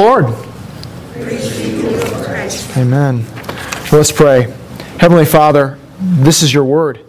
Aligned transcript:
Lord. 0.00 0.24
Amen. 2.74 3.26
Let's 3.92 4.10
pray. 4.10 4.50
Heavenly 4.98 5.26
Father, 5.26 5.78
this 6.00 6.42
is 6.42 6.54
your 6.54 6.64
word. 6.64 7.04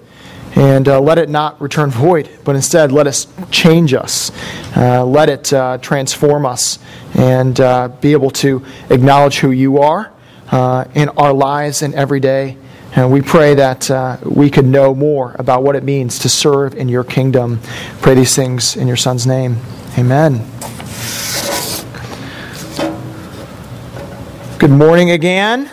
And 0.56 0.90
uh, 0.90 1.00
let 1.00 1.18
it 1.18 1.30
not 1.30 1.62
return 1.62 1.90
void, 1.90 2.30
but 2.44 2.58
instead 2.58 2.92
let 2.92 3.08
us 3.08 3.28
change 3.50 3.94
us. 3.94 4.30
Uh, 4.76 5.06
let 5.06 5.30
it 5.30 5.54
uh, 5.54 5.78
transform 5.78 6.46
us 6.46 6.80
and 7.14 7.58
uh, 7.62 7.88
be 7.88 8.12
able 8.12 8.30
to 8.32 8.62
acknowledge 8.90 9.40
who 9.40 9.52
you 9.52 9.78
are 9.78 10.12
uh, 10.52 10.84
in 10.94 11.08
our 11.10 11.32
lives 11.32 11.84
and 11.84 11.94
every 11.94 12.20
day. 12.20 12.58
And 12.94 13.10
we 13.10 13.22
pray 13.22 13.56
that 13.56 13.90
uh, 13.90 14.18
we 14.26 14.50
could 14.50 14.66
know 14.66 14.94
more 14.94 15.34
about 15.40 15.64
what 15.64 15.78
it 15.78 15.86
means 15.86 16.20
to 16.20 16.30
serve 16.30 16.76
in 16.76 16.90
your 16.90 17.06
kingdom. 17.06 17.62
Pray 18.02 18.16
these 18.16 18.36
things 18.36 18.76
in 18.76 18.86
your 18.90 18.98
Son's 18.98 19.26
name. 19.26 19.60
Amen. 19.98 20.46
Good 24.62 24.70
morning 24.70 25.10
again. 25.10 25.68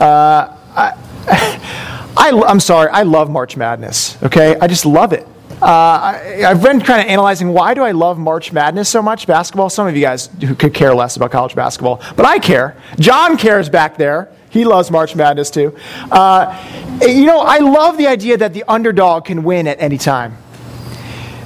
Uh, 0.00 0.56
I, 0.74 0.94
I, 2.16 2.30
am 2.48 2.58
sorry, 2.58 2.88
I 2.88 3.02
love 3.02 3.28
March 3.28 3.54
Madness, 3.54 4.16
okay? 4.22 4.56
I 4.58 4.66
just 4.66 4.86
love 4.86 5.12
it. 5.12 5.26
Uh, 5.60 5.66
I, 5.66 6.36
have 6.38 6.62
been 6.62 6.80
kind 6.80 7.02
of 7.02 7.06
analyzing 7.08 7.50
why 7.52 7.74
do 7.74 7.82
I 7.82 7.90
love 7.90 8.18
March 8.18 8.50
Madness 8.50 8.88
so 8.88 9.02
much, 9.02 9.26
basketball? 9.26 9.68
Some 9.68 9.86
of 9.86 9.94
you 9.94 10.00
guys 10.00 10.30
who 10.40 10.54
could 10.54 10.72
care 10.72 10.94
less 10.94 11.16
about 11.16 11.32
college 11.32 11.54
basketball, 11.54 12.00
but 12.16 12.24
I 12.24 12.38
care. 12.38 12.78
John 12.98 13.36
cares 13.36 13.68
back 13.68 13.98
there. 13.98 14.30
He 14.48 14.64
loves 14.64 14.90
March 14.90 15.14
Madness 15.14 15.50
too. 15.50 15.76
Uh, 16.10 16.98
you 17.02 17.26
know, 17.26 17.40
I 17.40 17.58
love 17.58 17.98
the 17.98 18.06
idea 18.06 18.38
that 18.38 18.54
the 18.54 18.64
underdog 18.66 19.26
can 19.26 19.42
win 19.42 19.66
at 19.66 19.78
any 19.82 19.98
time. 19.98 20.38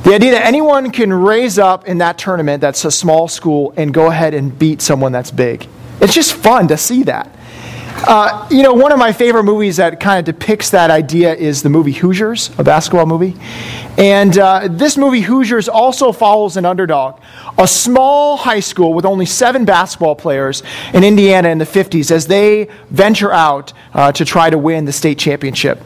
The 0.05 0.15
idea 0.15 0.31
that 0.31 0.47
anyone 0.47 0.93
can 0.93 1.13
raise 1.13 1.59
up 1.59 1.89
in 1.89 1.99
that 1.99 2.19
tournament 2.19 2.61
that's 2.61 2.85
a 2.85 2.93
small 2.93 3.27
school 3.27 3.75
and 3.77 3.93
go 3.93 4.07
ahead 4.07 4.33
and 4.33 4.57
beat 4.57 4.81
someone 4.81 5.11
that's 5.11 5.33
big. 5.33 5.67
It's 6.05 6.15
just 6.15 6.35
fun 6.35 6.69
to 6.69 6.77
see 6.77 7.03
that. 7.05 7.35
Uh, 8.07 8.47
you 8.51 8.63
know, 8.63 8.75
one 8.75 8.93
of 8.93 8.99
my 8.99 9.11
favorite 9.11 9.45
movies 9.45 9.79
that 9.79 9.99
kind 10.01 10.19
of 10.19 10.27
depicts 10.27 10.69
that 10.71 10.91
idea 10.91 11.35
is 11.35 11.63
the 11.63 11.71
movie 11.71 11.93
Hoosiers, 11.93 12.51
a 12.59 12.63
basketball 12.63 13.07
movie. 13.07 13.35
And 13.97 14.37
uh, 14.37 14.69
this 14.71 14.99
movie, 14.99 15.23
Hoosiers, 15.23 15.67
also 15.67 16.13
follows 16.13 16.59
an 16.59 16.67
underdog, 16.67 17.21
a 17.57 17.67
small 17.67 18.37
high 18.37 18.61
school 18.61 18.93
with 18.93 19.07
only 19.07 19.25
seven 19.25 19.65
basketball 19.65 20.15
players 20.15 20.63
in 20.93 21.05
Indiana 21.05 21.49
in 21.49 21.57
the 21.57 21.65
50s 21.65 22.11
as 22.11 22.27
they 22.27 22.69
venture 22.91 23.33
out 23.33 23.73
uh, 23.95 24.13
to 24.13 24.27
try 24.27 24.51
to 24.51 24.59
win 24.59 24.85
the 24.85 24.93
state 24.93 25.19
championship. 25.19 25.81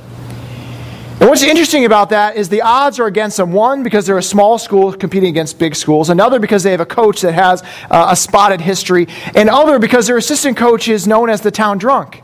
And 1.20 1.28
what's 1.28 1.42
interesting 1.42 1.84
about 1.84 2.10
that 2.10 2.36
is 2.36 2.48
the 2.48 2.62
odds 2.62 3.00
are 3.00 3.06
against 3.06 3.38
them. 3.38 3.50
One, 3.50 3.82
because 3.82 4.06
they're 4.06 4.18
a 4.18 4.22
small 4.22 4.56
school 4.56 4.92
competing 4.92 5.30
against 5.30 5.58
big 5.58 5.74
schools. 5.74 6.10
Another, 6.10 6.38
because 6.38 6.62
they 6.62 6.70
have 6.70 6.80
a 6.80 6.86
coach 6.86 7.22
that 7.22 7.32
has 7.32 7.62
uh, 7.90 8.08
a 8.10 8.14
spotted 8.14 8.60
history. 8.60 9.08
And 9.34 9.50
other, 9.50 9.80
because 9.80 10.06
their 10.06 10.16
assistant 10.16 10.56
coach 10.56 10.86
is 10.86 11.08
known 11.08 11.28
as 11.28 11.40
the 11.40 11.50
town 11.50 11.78
drunk. 11.78 12.22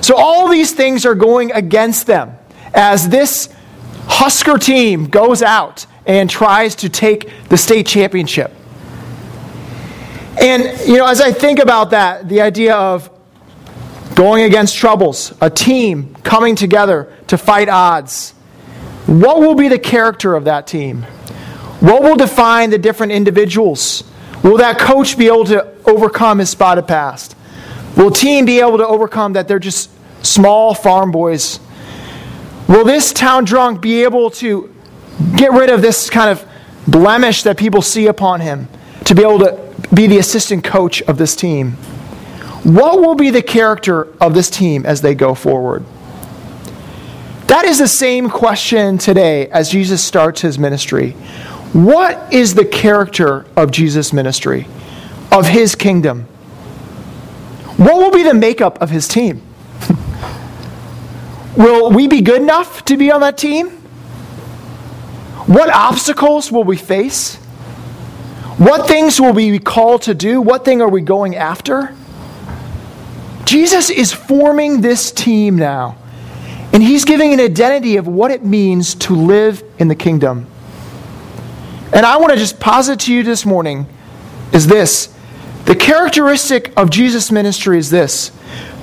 So 0.00 0.16
all 0.16 0.48
these 0.48 0.72
things 0.72 1.06
are 1.06 1.14
going 1.14 1.52
against 1.52 2.08
them 2.08 2.36
as 2.74 3.08
this 3.08 3.48
Husker 4.06 4.58
team 4.58 5.06
goes 5.06 5.42
out 5.42 5.86
and 6.04 6.28
tries 6.28 6.74
to 6.76 6.88
take 6.88 7.30
the 7.48 7.56
state 7.56 7.86
championship. 7.86 8.50
And, 10.40 10.88
you 10.88 10.96
know, 10.96 11.06
as 11.06 11.20
I 11.20 11.30
think 11.30 11.60
about 11.60 11.90
that, 11.90 12.28
the 12.28 12.40
idea 12.40 12.74
of 12.74 13.10
going 14.16 14.42
against 14.42 14.76
troubles, 14.76 15.32
a 15.40 15.48
team 15.48 16.16
coming 16.24 16.56
together 16.56 17.16
to 17.32 17.38
fight 17.38 17.70
odds. 17.70 18.32
What 19.06 19.40
will 19.40 19.54
be 19.54 19.68
the 19.68 19.78
character 19.78 20.34
of 20.34 20.44
that 20.44 20.66
team? 20.66 21.04
What 21.80 22.02
will 22.02 22.14
define 22.14 22.68
the 22.68 22.76
different 22.76 23.12
individuals? 23.12 24.04
Will 24.44 24.58
that 24.58 24.78
coach 24.78 25.16
be 25.16 25.28
able 25.28 25.46
to 25.46 25.66
overcome 25.86 26.40
his 26.40 26.50
spotted 26.50 26.86
past? 26.86 27.34
Will 27.96 28.10
team 28.10 28.44
be 28.44 28.60
able 28.60 28.76
to 28.76 28.86
overcome 28.86 29.32
that 29.32 29.48
they're 29.48 29.58
just 29.58 29.88
small 30.22 30.74
farm 30.74 31.10
boys? 31.10 31.58
Will 32.68 32.84
this 32.84 33.14
town 33.14 33.46
drunk 33.46 33.80
be 33.80 34.02
able 34.02 34.28
to 34.32 34.70
get 35.34 35.52
rid 35.52 35.70
of 35.70 35.80
this 35.80 36.10
kind 36.10 36.28
of 36.28 36.46
blemish 36.86 37.44
that 37.44 37.56
people 37.56 37.80
see 37.80 38.08
upon 38.08 38.42
him 38.42 38.68
to 39.06 39.14
be 39.14 39.22
able 39.22 39.38
to 39.38 39.74
be 39.94 40.06
the 40.06 40.18
assistant 40.18 40.64
coach 40.64 41.00
of 41.00 41.16
this 41.16 41.34
team? 41.34 41.72
What 42.62 43.00
will 43.00 43.14
be 43.14 43.30
the 43.30 43.42
character 43.42 44.08
of 44.20 44.34
this 44.34 44.50
team 44.50 44.84
as 44.84 45.00
they 45.00 45.14
go 45.14 45.34
forward? 45.34 45.82
That 47.46 47.64
is 47.64 47.78
the 47.78 47.88
same 47.88 48.30
question 48.30 48.98
today 48.98 49.48
as 49.48 49.70
Jesus 49.70 50.02
starts 50.02 50.40
his 50.40 50.58
ministry. 50.58 51.12
What 51.72 52.32
is 52.32 52.54
the 52.54 52.64
character 52.64 53.46
of 53.56 53.70
Jesus' 53.70 54.12
ministry, 54.12 54.66
of 55.30 55.46
his 55.46 55.74
kingdom? 55.74 56.24
What 57.76 57.96
will 57.96 58.10
be 58.10 58.22
the 58.22 58.34
makeup 58.34 58.80
of 58.80 58.90
his 58.90 59.08
team? 59.08 59.42
will 61.56 61.90
we 61.90 62.08
be 62.08 62.20
good 62.20 62.42
enough 62.42 62.84
to 62.86 62.96
be 62.96 63.10
on 63.10 63.22
that 63.22 63.38
team? 63.38 63.70
What 65.46 65.70
obstacles 65.70 66.52
will 66.52 66.64
we 66.64 66.76
face? 66.76 67.36
What 68.58 68.86
things 68.86 69.20
will 69.20 69.32
we 69.32 69.50
be 69.50 69.58
called 69.58 70.02
to 70.02 70.14
do? 70.14 70.40
What 70.40 70.64
thing 70.64 70.80
are 70.80 70.88
we 70.88 71.00
going 71.00 71.36
after? 71.36 71.94
Jesus 73.44 73.90
is 73.90 74.12
forming 74.12 74.82
this 74.82 75.10
team 75.10 75.56
now. 75.56 75.96
And 76.72 76.82
he's 76.82 77.04
giving 77.04 77.32
an 77.32 77.40
identity 77.40 77.96
of 77.96 78.06
what 78.06 78.30
it 78.30 78.44
means 78.44 78.94
to 78.96 79.14
live 79.14 79.62
in 79.78 79.88
the 79.88 79.94
kingdom. 79.94 80.46
And 81.92 82.06
I 82.06 82.16
want 82.16 82.32
to 82.32 82.38
just 82.38 82.58
posit 82.58 83.00
to 83.00 83.12
you 83.12 83.22
this 83.22 83.44
morning 83.44 83.86
is 84.52 84.66
this. 84.66 85.14
The 85.66 85.76
characteristic 85.76 86.72
of 86.76 86.90
Jesus' 86.90 87.30
ministry 87.30 87.78
is 87.78 87.90
this 87.90 88.32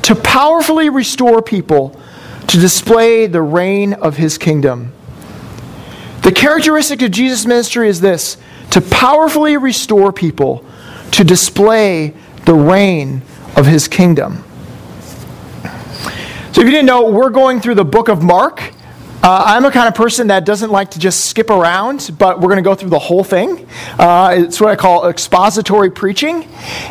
to 0.03 0.16
powerfully 0.16 0.89
restore 0.89 1.41
people 1.41 1.99
to 2.47 2.57
display 2.57 3.28
the 3.28 3.41
reign 3.41 3.94
of 3.94 4.17
his 4.17 4.38
kingdom. 4.38 4.94
The 6.22 6.31
characteristic 6.31 7.01
of 7.01 7.11
Jesus' 7.11 7.45
ministry 7.45 7.89
is 7.89 8.01
this 8.01 8.38
to 8.72 8.81
powerfully 8.81 9.57
restore 9.57 10.13
people 10.13 10.63
to 11.11 11.23
display 11.23 12.13
the 12.45 12.53
reign 12.53 13.22
of 13.55 13.66
his 13.66 13.88
kingdom. 13.88 14.44
So, 16.51 16.61
if 16.61 16.65
you 16.65 16.71
didn't 16.71 16.87
know, 16.87 17.09
we're 17.11 17.29
going 17.29 17.61
through 17.61 17.75
the 17.75 17.85
book 17.85 18.09
of 18.09 18.23
Mark. 18.23 18.73
Uh, 19.29 19.44
I'm 19.45 19.63
a 19.63 19.69
kind 19.69 19.88
of 19.88 19.94
person 19.94 20.29
that 20.29 20.44
doesn't 20.44 20.72
like 20.72 20.90
to 20.90 21.00
just 21.00 21.25
skip 21.25 21.51
around, 21.51 22.09
but 22.17 22.40
we're 22.40 22.47
going 22.47 22.63
to 22.63 22.67
go 22.67 22.73
through 22.73 22.90
the 22.90 22.97
whole 22.97 23.23
thing. 23.23 23.67
Uh, 24.00 24.34
it's 24.35 24.59
what 24.59 24.72
I 24.72 24.75
call 24.75 25.07
expository 25.07 25.91
preaching. 25.91 26.47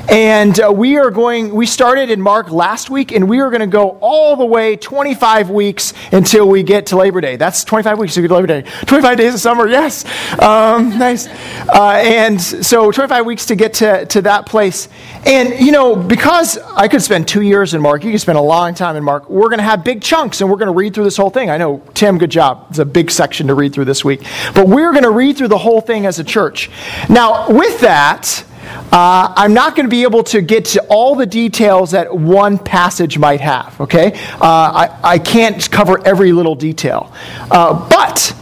And 0.08 0.60
uh, 0.60 0.72
we 0.72 0.98
are 0.98 1.10
going, 1.10 1.52
we 1.52 1.66
started 1.66 2.10
in 2.10 2.20
Mark 2.20 2.52
last 2.52 2.90
week, 2.90 3.10
and 3.10 3.28
we 3.28 3.40
are 3.40 3.50
going 3.50 3.62
to 3.62 3.66
go 3.66 3.98
all 4.00 4.36
the 4.36 4.44
way 4.44 4.76
25 4.76 5.50
weeks 5.50 5.92
until 6.12 6.48
we 6.48 6.62
get 6.62 6.86
to 6.86 6.96
Labor 6.96 7.20
Day. 7.20 7.34
That's 7.34 7.64
25 7.64 7.98
weeks 7.98 8.14
to 8.14 8.20
get 8.20 8.28
to 8.28 8.34
Labor 8.34 8.46
Day. 8.46 8.62
25 8.86 9.18
days 9.18 9.34
of 9.34 9.40
summer, 9.40 9.66
yes. 9.66 10.04
Um, 10.40 10.96
nice. 10.96 11.26
Uh, 11.26 12.00
and 12.04 12.40
so 12.40 12.92
25 12.92 13.26
weeks 13.26 13.46
to 13.46 13.56
get 13.56 13.74
to, 13.74 14.06
to 14.06 14.22
that 14.22 14.46
place. 14.46 14.88
And, 15.26 15.58
you 15.58 15.72
know, 15.72 15.96
because 15.96 16.56
I 16.56 16.86
could 16.86 17.02
spend 17.02 17.26
two 17.26 17.42
years 17.42 17.74
in 17.74 17.82
Mark, 17.82 18.04
you 18.04 18.12
could 18.12 18.20
spend 18.20 18.38
a 18.38 18.42
long 18.42 18.74
time 18.74 18.94
in 18.94 19.02
Mark, 19.02 19.28
we're 19.28 19.48
going 19.48 19.58
to 19.58 19.64
have 19.64 19.82
big 19.82 20.02
chunks, 20.02 20.40
and 20.40 20.48
we're 20.48 20.56
going 20.56 20.72
to 20.72 20.78
read 20.78 20.94
through 20.94 21.02
this 21.02 21.16
whole 21.16 21.30
thing. 21.30 21.50
I 21.50 21.56
know 21.56 21.82
Tim 21.94 22.16
job. 22.28 22.66
It's 22.70 22.78
a 22.78 22.84
big 22.84 23.10
section 23.10 23.48
to 23.48 23.54
read 23.54 23.72
through 23.72 23.86
this 23.86 24.04
week. 24.04 24.22
But 24.54 24.68
we're 24.68 24.92
going 24.92 25.04
to 25.04 25.10
read 25.10 25.36
through 25.36 25.48
the 25.48 25.58
whole 25.58 25.80
thing 25.80 26.06
as 26.06 26.18
a 26.18 26.24
church. 26.24 26.70
Now, 27.08 27.50
with 27.50 27.80
that, 27.80 28.44
uh, 28.92 29.32
I'm 29.36 29.54
not 29.54 29.76
going 29.76 29.86
to 29.86 29.90
be 29.90 30.02
able 30.02 30.22
to 30.24 30.40
get 30.40 30.66
to 30.66 30.82
all 30.88 31.14
the 31.14 31.26
details 31.26 31.92
that 31.92 32.14
one 32.14 32.58
passage 32.58 33.18
might 33.18 33.40
have, 33.40 33.80
okay? 33.80 34.12
Uh, 34.34 34.38
I, 34.42 35.00
I 35.02 35.18
can't 35.18 35.70
cover 35.70 36.06
every 36.06 36.32
little 36.32 36.54
detail. 36.54 37.12
Uh, 37.50 37.88
but 37.88 38.34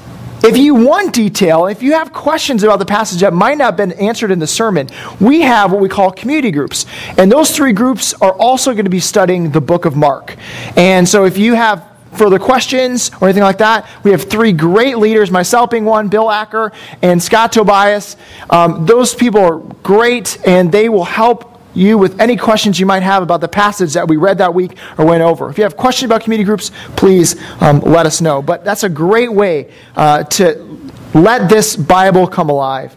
if 0.45 0.57
you 0.57 0.75
want 0.75 1.13
detail, 1.13 1.67
if 1.67 1.83
you 1.83 1.93
have 1.93 2.13
questions 2.13 2.63
about 2.63 2.79
the 2.79 2.87
passage 2.87 3.21
that 3.21 3.33
might 3.33 3.59
not 3.59 3.65
have 3.65 3.77
been 3.77 3.93
answered 3.93 4.31
in 4.31 4.39
the 4.39 4.47
sermon, 4.47 4.89
we 5.21 5.41
have 5.41 5.73
what 5.73 5.81
we 5.81 5.89
call 5.89 6.13
community 6.13 6.51
groups. 6.51 6.87
And 7.19 7.31
those 7.33 7.51
three 7.51 7.73
groups 7.73 8.15
are 8.15 8.33
also 8.33 8.73
going 8.73 8.85
to 8.85 8.91
be 8.91 9.01
studying 9.01 9.51
the 9.51 9.61
book 9.61 9.85
of 9.85 9.97
Mark. 9.97 10.37
And 10.77 11.09
so 11.09 11.25
if 11.25 11.39
you 11.39 11.55
have 11.55 11.96
further 12.17 12.39
questions 12.39 13.11
or 13.21 13.29
anything 13.29 13.43
like 13.43 13.59
that, 13.59 13.89
we 14.03 14.11
have 14.11 14.25
three 14.25 14.53
great 14.53 14.99
leaders, 14.99 15.31
myself 15.31 15.71
being 15.71 15.85
one, 15.85 16.09
Bill 16.09 16.31
Acker, 16.31 16.73
and 17.03 17.23
Scott 17.23 17.53
Tobias. 17.53 18.17
Um, 18.51 18.87
those 18.87 19.15
people 19.15 19.41
are 19.41 19.59
great, 19.83 20.39
and 20.47 20.73
they 20.73 20.89
will 20.89 21.05
help 21.05 21.61
you 21.75 21.99
with 21.99 22.21
any 22.21 22.37
questions 22.37 22.81
you 22.81 22.87
might 22.87 23.03
have 23.03 23.23
about 23.23 23.41
the 23.41 23.49
passage 23.49 23.93
that 23.93 24.09
we 24.09 24.17
read 24.17 24.39
that 24.39 24.55
week 24.55 24.79
or 24.97 25.05
went 25.05 25.23
over. 25.23 25.51
If 25.51 25.59
you 25.59 25.65
have 25.65 25.77
questions 25.77 26.09
about 26.09 26.23
community 26.23 26.47
groups, 26.47 26.71
please 26.97 27.37
um, 27.61 27.81
let 27.81 28.07
us 28.07 28.21
know. 28.21 28.41
But 28.41 28.65
that's 28.65 28.83
a 28.83 28.89
great 28.89 29.33
way 29.33 29.73
uh, 29.95 30.25
to 30.25 30.91
let 31.15 31.49
this 31.51 31.77
Bible 31.77 32.27
come 32.27 32.49
alive. 32.49 32.97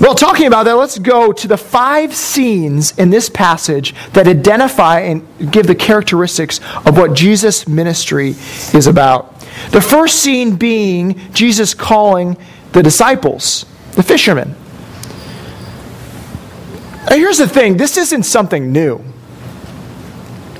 Well, 0.00 0.14
talking 0.14 0.46
about 0.46 0.64
that, 0.64 0.74
let's 0.74 0.98
go 0.98 1.32
to 1.32 1.48
the 1.48 1.56
five 1.56 2.14
scenes 2.14 2.96
in 2.98 3.10
this 3.10 3.28
passage 3.28 3.94
that 4.12 4.28
identify 4.28 5.00
and 5.00 5.26
give 5.50 5.66
the 5.66 5.74
characteristics 5.74 6.60
of 6.86 6.96
what 6.96 7.14
Jesus' 7.14 7.66
ministry 7.66 8.36
is 8.74 8.86
about. 8.86 9.40
The 9.70 9.80
first 9.80 10.20
scene 10.20 10.54
being 10.54 11.18
Jesus 11.32 11.74
calling 11.74 12.36
the 12.72 12.82
disciples, 12.82 13.66
the 13.92 14.04
fishermen. 14.04 14.54
Now, 17.10 17.16
here's 17.16 17.38
the 17.38 17.48
thing 17.48 17.76
this 17.76 17.96
isn't 17.96 18.22
something 18.22 18.70
new. 18.70 19.02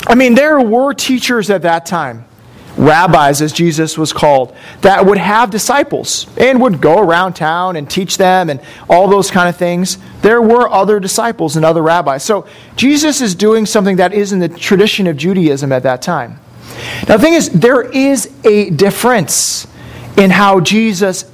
I 0.08 0.17
mean, 0.17 0.35
there 0.35 0.58
were 0.61 0.94
teachers 0.94 1.49
at 1.49 1.62
that 1.62 1.87
time, 1.87 2.25
rabbis, 2.78 3.42
as 3.42 3.52
Jesus 3.52 3.98
was 3.98 4.12
called, 4.12 4.54
that 4.80 5.04
would 5.04 5.19
have 5.19 5.50
disciples 5.50 6.26
and 6.38 6.60
would 6.62 6.80
go 6.80 6.98
around 6.98 7.34
town 7.34 7.76
and 7.76 7.90
teach 7.90 8.16
them 8.16 8.48
and 8.48 8.60
all 8.88 9.08
those 9.08 9.30
kind 9.30 9.48
of 9.48 9.56
things. 9.56 9.98
There 10.22 10.40
were 10.40 10.69
other 10.69 11.00
disciples 11.00 11.56
and 11.56 11.64
other 11.64 11.82
rabbis. 11.82 12.22
So 12.22 12.46
Jesus 12.76 13.20
is 13.20 13.34
doing 13.34 13.66
something 13.66 13.96
that 13.96 14.12
is 14.12 14.32
in 14.32 14.38
the 14.38 14.48
tradition 14.48 15.06
of 15.06 15.16
Judaism 15.16 15.72
at 15.72 15.82
that 15.82 16.00
time. 16.00 16.38
Now, 17.08 17.16
the 17.16 17.22
thing 17.22 17.34
is, 17.34 17.50
there 17.50 17.82
is 17.82 18.32
a 18.44 18.70
difference 18.70 19.66
in 20.16 20.30
how 20.30 20.60
Jesus 20.60 21.25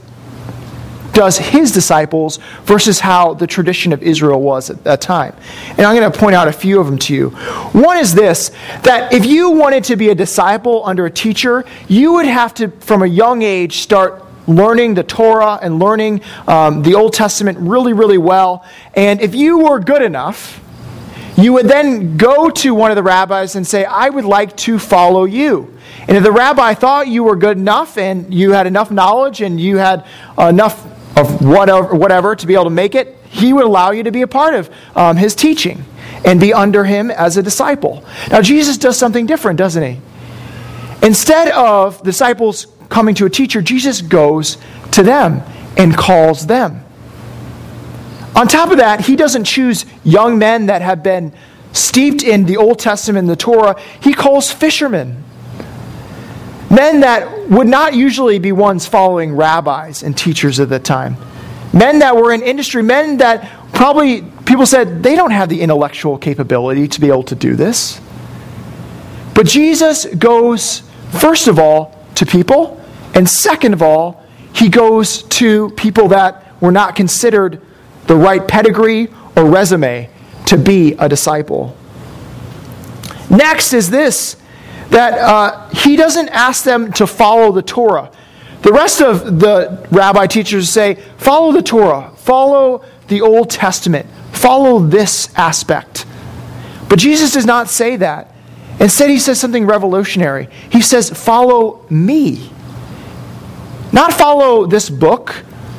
does 1.14 1.38
his 1.38 1.72
disciples 1.72 2.38
versus 2.64 3.00
how 3.00 3.34
the 3.34 3.46
tradition 3.46 3.92
of 3.92 4.02
Israel 4.02 4.40
was 4.40 4.70
at 4.70 4.84
that 4.84 5.00
time. 5.00 5.34
And 5.70 5.82
I'm 5.82 5.96
going 5.96 6.10
to 6.10 6.18
point 6.18 6.34
out 6.34 6.48
a 6.48 6.52
few 6.52 6.80
of 6.80 6.86
them 6.86 6.98
to 6.98 7.14
you. 7.14 7.30
One 7.30 7.98
is 7.98 8.14
this 8.14 8.50
that 8.82 9.12
if 9.12 9.24
you 9.24 9.50
wanted 9.50 9.84
to 9.84 9.96
be 9.96 10.10
a 10.10 10.14
disciple 10.14 10.84
under 10.84 11.06
a 11.06 11.10
teacher, 11.10 11.64
you 11.88 12.14
would 12.14 12.26
have 12.26 12.52
to, 12.54 12.68
from 12.68 13.02
a 13.02 13.06
young 13.06 13.42
age, 13.42 13.78
start 13.78 14.22
learning 14.46 14.94
the 14.94 15.02
Torah 15.02 15.58
and 15.62 15.78
learning 15.78 16.20
um, 16.46 16.82
the 16.82 16.94
Old 16.94 17.14
Testament 17.14 17.58
really, 17.58 17.92
really 17.92 18.18
well. 18.18 18.64
And 18.94 19.20
if 19.20 19.34
you 19.34 19.58
were 19.58 19.80
good 19.80 20.02
enough, 20.02 20.60
you 21.36 21.52
would 21.54 21.66
then 21.66 22.16
go 22.16 22.50
to 22.50 22.74
one 22.74 22.90
of 22.90 22.96
the 22.96 23.02
rabbis 23.02 23.56
and 23.56 23.66
say, 23.66 23.84
I 23.84 24.08
would 24.08 24.24
like 24.24 24.56
to 24.58 24.78
follow 24.78 25.24
you. 25.24 25.76
And 26.06 26.16
if 26.16 26.22
the 26.22 26.32
rabbi 26.32 26.74
thought 26.74 27.08
you 27.08 27.24
were 27.24 27.36
good 27.36 27.56
enough 27.56 27.96
and 27.96 28.32
you 28.32 28.52
had 28.52 28.66
enough 28.66 28.90
knowledge 28.90 29.40
and 29.40 29.60
you 29.60 29.78
had 29.78 30.04
enough 30.38 30.86
of 31.16 31.44
whatever, 31.44 31.94
whatever 31.94 32.34
to 32.34 32.46
be 32.46 32.54
able 32.54 32.64
to 32.64 32.70
make 32.70 32.94
it, 32.94 33.16
he 33.28 33.52
would 33.52 33.64
allow 33.64 33.90
you 33.90 34.02
to 34.02 34.12
be 34.12 34.22
a 34.22 34.26
part 34.26 34.54
of 34.54 34.70
um, 34.96 35.16
his 35.16 35.34
teaching 35.34 35.84
and 36.24 36.40
be 36.40 36.52
under 36.52 36.84
him 36.84 37.10
as 37.10 37.36
a 37.36 37.42
disciple. 37.42 38.04
Now, 38.30 38.40
Jesus 38.40 38.78
does 38.78 38.96
something 38.96 39.26
different, 39.26 39.58
doesn't 39.58 39.82
he? 39.82 40.00
Instead 41.02 41.48
of 41.48 42.02
disciples 42.02 42.66
coming 42.88 43.14
to 43.16 43.26
a 43.26 43.30
teacher, 43.30 43.60
Jesus 43.60 44.00
goes 44.00 44.56
to 44.92 45.02
them 45.02 45.42
and 45.76 45.96
calls 45.96 46.46
them. 46.46 46.84
On 48.36 48.48
top 48.48 48.70
of 48.70 48.78
that, 48.78 49.02
he 49.02 49.16
doesn't 49.16 49.44
choose 49.44 49.84
young 50.02 50.38
men 50.38 50.66
that 50.66 50.82
have 50.82 51.02
been 51.02 51.32
steeped 51.72 52.22
in 52.22 52.46
the 52.46 52.56
Old 52.56 52.78
Testament 52.78 53.24
and 53.24 53.28
the 53.28 53.36
Torah. 53.36 53.80
He 54.00 54.14
calls 54.14 54.50
fishermen. 54.50 55.23
Men 56.74 57.00
that 57.00 57.48
would 57.48 57.68
not 57.68 57.94
usually 57.94 58.40
be 58.40 58.50
ones 58.50 58.84
following 58.84 59.36
rabbis 59.36 60.02
and 60.02 60.16
teachers 60.16 60.58
at 60.58 60.68
the 60.68 60.80
time. 60.80 61.16
Men 61.72 62.00
that 62.00 62.16
were 62.16 62.32
in 62.32 62.42
industry, 62.42 62.82
men 62.82 63.18
that 63.18 63.72
probably 63.72 64.22
people 64.44 64.66
said 64.66 65.02
they 65.02 65.14
don't 65.14 65.30
have 65.30 65.48
the 65.48 65.60
intellectual 65.60 66.18
capability 66.18 66.88
to 66.88 67.00
be 67.00 67.08
able 67.08 67.22
to 67.24 67.36
do 67.36 67.54
this. 67.54 68.00
But 69.34 69.46
Jesus 69.46 70.06
goes, 70.06 70.82
first 71.10 71.46
of 71.46 71.58
all, 71.58 71.96
to 72.16 72.26
people, 72.26 72.80
and 73.14 73.28
second 73.28 73.72
of 73.72 73.82
all, 73.82 74.24
he 74.52 74.68
goes 74.68 75.22
to 75.24 75.70
people 75.70 76.08
that 76.08 76.60
were 76.60 76.72
not 76.72 76.96
considered 76.96 77.60
the 78.06 78.16
right 78.16 78.46
pedigree 78.46 79.08
or 79.36 79.44
resume 79.44 80.08
to 80.46 80.58
be 80.58 80.94
a 80.94 81.08
disciple. 81.08 81.76
Next 83.30 83.72
is 83.72 83.90
this 83.90 84.36
that 84.94 85.18
uh, 85.18 85.68
he 85.70 85.96
doesn't 85.96 86.28
ask 86.28 86.62
them 86.62 86.92
to 86.92 87.04
follow 87.06 87.50
the 87.50 87.62
Torah. 87.62 88.12
The 88.62 88.72
rest 88.72 89.02
of 89.02 89.40
the 89.40 89.86
rabbi 89.90 90.28
teachers 90.28 90.70
say, 90.70 90.94
follow 91.16 91.50
the 91.50 91.62
Torah, 91.62 92.12
follow 92.16 92.84
the 93.08 93.20
Old 93.20 93.50
Testament, 93.50 94.06
follow 94.30 94.78
this 94.78 95.34
aspect. 95.34 96.06
But 96.88 97.00
Jesus 97.00 97.32
does 97.32 97.44
not 97.44 97.68
say 97.68 97.96
that. 97.96 98.32
Instead, 98.78 99.10
he 99.10 99.18
says 99.18 99.40
something 99.40 99.66
revolutionary. 99.66 100.48
He 100.70 100.80
says, 100.80 101.10
follow 101.10 101.84
me. 101.90 102.50
Not 103.92 104.12
follow 104.12 104.64
this 104.64 104.88
book, 104.88 105.30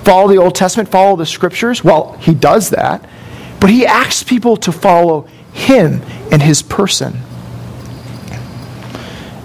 follow 0.03 0.27
the 0.27 0.38
Old 0.38 0.56
Testament, 0.56 0.89
follow 0.89 1.15
the 1.15 1.25
scriptures. 1.25 1.85
Well, 1.85 2.13
he 2.19 2.33
does 2.33 2.69
that. 2.71 3.07
But 3.62 3.69
he 3.69 3.85
asks 3.85 4.23
people 4.23 4.57
to 4.57 4.73
follow 4.73 5.21
him 5.53 6.01
and 6.31 6.41
his 6.41 6.62
person. 6.62 7.21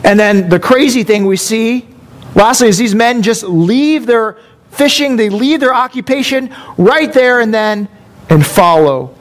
And 0.05 0.19
then 0.19 0.49
the 0.49 0.59
crazy 0.59 1.03
thing 1.03 1.27
we 1.27 1.37
see, 1.37 1.89
lastly, 2.35 2.69
is 2.69 2.79
these 2.79 2.95
men 2.95 3.23
just 3.23 3.43
leave 3.43 4.07
their 4.07 4.39
fishing, 4.71 5.17
they 5.17 5.29
leave 5.29 5.61
their 5.61 5.75
occupation 5.75 6.55
right 6.79 7.13
there 7.13 7.41
and 7.41 7.53
then 7.53 7.89
and 8.29 8.47
follow 8.47 9.15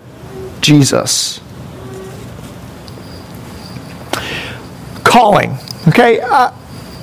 Jesus. 0.61 1.41
Calling. 5.03 5.57
Okay? 5.87 6.21
Uh, 6.21 6.51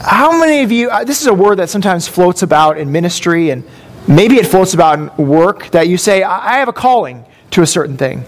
how 0.00 0.38
many 0.38 0.62
of 0.62 0.70
you, 0.70 0.88
uh, 0.88 1.02
this 1.04 1.20
is 1.20 1.26
a 1.26 1.34
word 1.34 1.58
that 1.58 1.68
sometimes 1.68 2.06
floats 2.06 2.42
about 2.42 2.78
in 2.78 2.92
ministry 2.92 3.50
and 3.50 3.64
maybe 4.06 4.36
it 4.36 4.46
floats 4.46 4.72
about 4.74 4.98
in 4.98 5.26
work 5.26 5.70
that 5.70 5.88
you 5.88 5.98
say, 5.98 6.22
I 6.22 6.58
have 6.58 6.68
a 6.68 6.72
calling 6.72 7.24
to 7.50 7.62
a 7.62 7.66
certain 7.66 7.96
thing. 7.96 8.24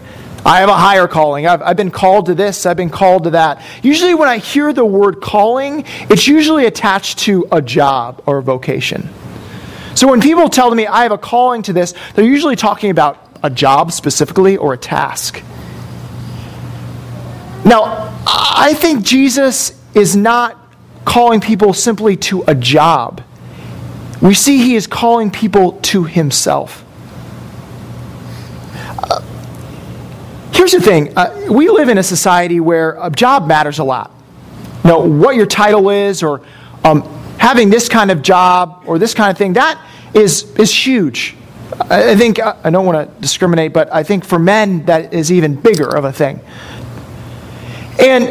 I 0.48 0.60
have 0.60 0.70
a 0.70 0.74
higher 0.74 1.06
calling. 1.06 1.46
I've, 1.46 1.60
I've 1.60 1.76
been 1.76 1.90
called 1.90 2.24
to 2.26 2.34
this. 2.34 2.64
I've 2.64 2.78
been 2.78 2.88
called 2.88 3.24
to 3.24 3.30
that. 3.30 3.62
Usually, 3.82 4.14
when 4.14 4.30
I 4.30 4.38
hear 4.38 4.72
the 4.72 4.82
word 4.82 5.20
calling, 5.20 5.84
it's 6.08 6.26
usually 6.26 6.64
attached 6.64 7.18
to 7.18 7.46
a 7.52 7.60
job 7.60 8.22
or 8.24 8.38
a 8.38 8.42
vocation. 8.42 9.10
So, 9.94 10.08
when 10.08 10.22
people 10.22 10.48
tell 10.48 10.74
me 10.74 10.86
I 10.86 11.02
have 11.02 11.12
a 11.12 11.18
calling 11.18 11.60
to 11.64 11.74
this, 11.74 11.92
they're 12.14 12.24
usually 12.24 12.56
talking 12.56 12.90
about 12.90 13.22
a 13.42 13.50
job 13.50 13.92
specifically 13.92 14.56
or 14.56 14.72
a 14.72 14.78
task. 14.78 15.42
Now, 17.66 18.18
I 18.26 18.72
think 18.74 19.04
Jesus 19.04 19.78
is 19.94 20.16
not 20.16 20.56
calling 21.04 21.42
people 21.42 21.74
simply 21.74 22.16
to 22.16 22.42
a 22.48 22.54
job. 22.54 23.22
We 24.22 24.32
see 24.32 24.56
he 24.56 24.76
is 24.76 24.86
calling 24.86 25.30
people 25.30 25.72
to 25.72 26.04
himself. 26.04 26.86
Here's 30.52 30.72
the 30.72 30.80
thing 30.80 31.16
uh, 31.16 31.46
we 31.50 31.68
live 31.68 31.88
in 31.88 31.98
a 31.98 32.02
society 32.02 32.60
where 32.60 32.96
a 33.00 33.10
job 33.10 33.46
matters 33.46 33.78
a 33.78 33.84
lot. 33.84 34.10
You 34.84 34.90
know, 34.90 35.00
what 35.00 35.36
your 35.36 35.46
title 35.46 35.90
is, 35.90 36.22
or 36.22 36.42
um, 36.84 37.02
having 37.38 37.70
this 37.70 37.88
kind 37.88 38.10
of 38.10 38.22
job, 38.22 38.84
or 38.86 38.98
this 38.98 39.14
kind 39.14 39.30
of 39.30 39.38
thing, 39.38 39.54
that 39.54 39.80
is, 40.14 40.54
is 40.56 40.72
huge. 40.72 41.36
I 41.80 42.16
think, 42.16 42.38
uh, 42.38 42.56
I 42.64 42.70
don't 42.70 42.86
want 42.86 43.08
to 43.08 43.20
discriminate, 43.20 43.72
but 43.72 43.92
I 43.92 44.02
think 44.02 44.24
for 44.24 44.38
men, 44.38 44.86
that 44.86 45.12
is 45.12 45.30
even 45.30 45.54
bigger 45.54 45.88
of 45.88 46.04
a 46.04 46.12
thing. 46.12 46.40
And 48.00 48.26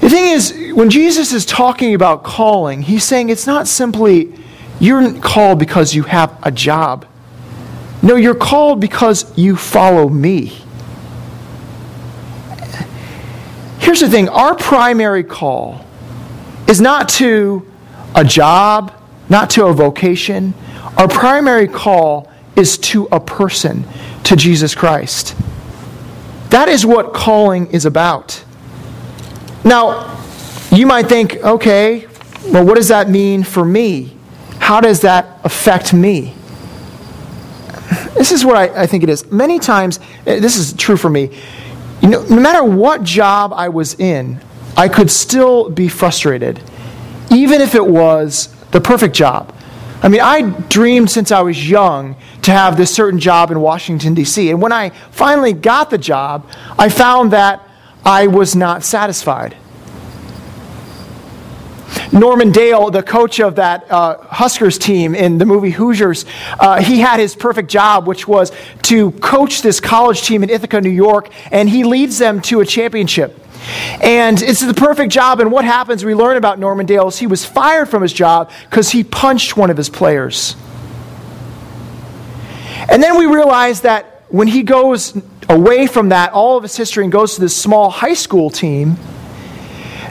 the 0.00 0.08
thing 0.08 0.26
is, 0.26 0.72
when 0.74 0.88
Jesus 0.88 1.32
is 1.32 1.44
talking 1.44 1.94
about 1.94 2.22
calling, 2.22 2.82
he's 2.82 3.04
saying 3.04 3.28
it's 3.28 3.46
not 3.46 3.68
simply 3.68 4.32
you're 4.80 5.12
called 5.20 5.58
because 5.58 5.94
you 5.94 6.04
have 6.04 6.36
a 6.42 6.50
job. 6.50 7.06
No, 8.02 8.16
you're 8.16 8.34
called 8.34 8.80
because 8.80 9.36
you 9.36 9.56
follow 9.56 10.08
me. 10.08 10.59
Here's 13.80 14.00
the 14.00 14.10
thing 14.10 14.28
our 14.28 14.54
primary 14.54 15.24
call 15.24 15.84
is 16.68 16.82
not 16.82 17.08
to 17.08 17.66
a 18.14 18.22
job, 18.24 18.92
not 19.30 19.48
to 19.50 19.66
a 19.66 19.72
vocation. 19.72 20.52
Our 20.98 21.08
primary 21.08 21.66
call 21.66 22.30
is 22.56 22.76
to 22.78 23.08
a 23.10 23.18
person, 23.18 23.84
to 24.24 24.36
Jesus 24.36 24.74
Christ. 24.74 25.34
That 26.50 26.68
is 26.68 26.84
what 26.84 27.14
calling 27.14 27.68
is 27.68 27.86
about. 27.86 28.44
Now, 29.64 30.18
you 30.70 30.86
might 30.86 31.06
think, 31.06 31.36
okay, 31.36 32.06
well, 32.48 32.66
what 32.66 32.76
does 32.76 32.88
that 32.88 33.08
mean 33.08 33.42
for 33.42 33.64
me? 33.64 34.14
How 34.58 34.82
does 34.82 35.00
that 35.00 35.40
affect 35.42 35.94
me? 35.94 36.34
This 38.14 38.30
is 38.30 38.44
what 38.44 38.56
I, 38.56 38.82
I 38.82 38.86
think 38.86 39.04
it 39.04 39.08
is. 39.08 39.30
Many 39.30 39.58
times, 39.58 40.00
eh, 40.26 40.38
this 40.38 40.56
is 40.56 40.74
true 40.74 40.98
for 40.98 41.08
me 41.08 41.30
you 42.00 42.08
know, 42.08 42.22
no 42.24 42.40
matter 42.40 42.64
what 42.64 43.02
job 43.02 43.52
I 43.52 43.68
was 43.68 43.94
in, 43.98 44.40
I 44.76 44.88
could 44.88 45.10
still 45.10 45.68
be 45.68 45.88
frustrated, 45.88 46.60
even 47.30 47.60
if 47.60 47.74
it 47.74 47.86
was 47.86 48.48
the 48.70 48.80
perfect 48.80 49.14
job. 49.14 49.54
I 50.02 50.08
mean, 50.08 50.22
I 50.22 50.42
dreamed 50.68 51.10
since 51.10 51.30
I 51.30 51.42
was 51.42 51.68
young 51.68 52.16
to 52.42 52.52
have 52.52 52.76
this 52.76 52.94
certain 52.94 53.20
job 53.20 53.50
in 53.50 53.60
Washington, 53.60 54.14
D.C. 54.14 54.50
And 54.50 54.62
when 54.62 54.72
I 54.72 54.90
finally 55.10 55.52
got 55.52 55.90
the 55.90 55.98
job, 55.98 56.48
I 56.78 56.88
found 56.88 57.32
that 57.32 57.68
I 58.04 58.26
was 58.28 58.56
not 58.56 58.82
satisfied. 58.82 59.56
Norman 62.12 62.50
Dale, 62.52 62.90
the 62.90 63.02
coach 63.02 63.40
of 63.40 63.56
that 63.56 63.90
uh, 63.90 64.18
Huskers 64.18 64.78
team 64.78 65.14
in 65.14 65.38
the 65.38 65.46
movie 65.46 65.70
Hoosiers, 65.70 66.24
uh, 66.58 66.82
he 66.82 66.98
had 66.98 67.20
his 67.20 67.34
perfect 67.34 67.70
job, 67.70 68.06
which 68.06 68.26
was 68.26 68.52
to 68.82 69.12
coach 69.12 69.62
this 69.62 69.80
college 69.80 70.22
team 70.22 70.42
in 70.42 70.50
Ithaca, 70.50 70.80
New 70.80 70.90
York, 70.90 71.30
and 71.50 71.68
he 71.68 71.84
leads 71.84 72.18
them 72.18 72.40
to 72.42 72.60
a 72.60 72.66
championship. 72.66 73.38
And 74.02 74.40
it's 74.40 74.60
the 74.60 74.74
perfect 74.74 75.12
job. 75.12 75.40
And 75.40 75.52
what 75.52 75.64
happens, 75.64 76.04
we 76.04 76.14
learn 76.14 76.36
about 76.36 76.58
Norman 76.58 76.86
Dale, 76.86 77.08
is 77.08 77.18
he 77.18 77.26
was 77.26 77.44
fired 77.44 77.88
from 77.88 78.02
his 78.02 78.12
job 78.12 78.50
because 78.68 78.90
he 78.90 79.04
punched 79.04 79.56
one 79.56 79.70
of 79.70 79.76
his 79.76 79.88
players. 79.88 80.56
And 82.88 83.02
then 83.02 83.18
we 83.18 83.26
realize 83.26 83.82
that 83.82 84.22
when 84.28 84.48
he 84.48 84.62
goes 84.62 85.20
away 85.48 85.86
from 85.86 86.08
that, 86.08 86.32
all 86.32 86.56
of 86.56 86.62
his 86.62 86.76
history, 86.76 87.04
and 87.04 87.12
goes 87.12 87.34
to 87.34 87.40
this 87.40 87.56
small 87.56 87.90
high 87.90 88.14
school 88.14 88.48
team, 88.50 88.96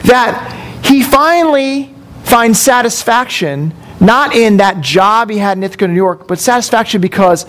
that 0.04 0.59
he 0.82 1.02
finally 1.02 1.94
finds 2.24 2.60
satisfaction 2.60 3.74
not 4.00 4.34
in 4.34 4.56
that 4.56 4.80
job 4.80 5.30
he 5.30 5.38
had 5.38 5.58
in 5.58 5.62
Ithaca, 5.62 5.86
New 5.86 5.94
York, 5.94 6.26
but 6.26 6.38
satisfaction 6.38 7.00
because 7.00 7.44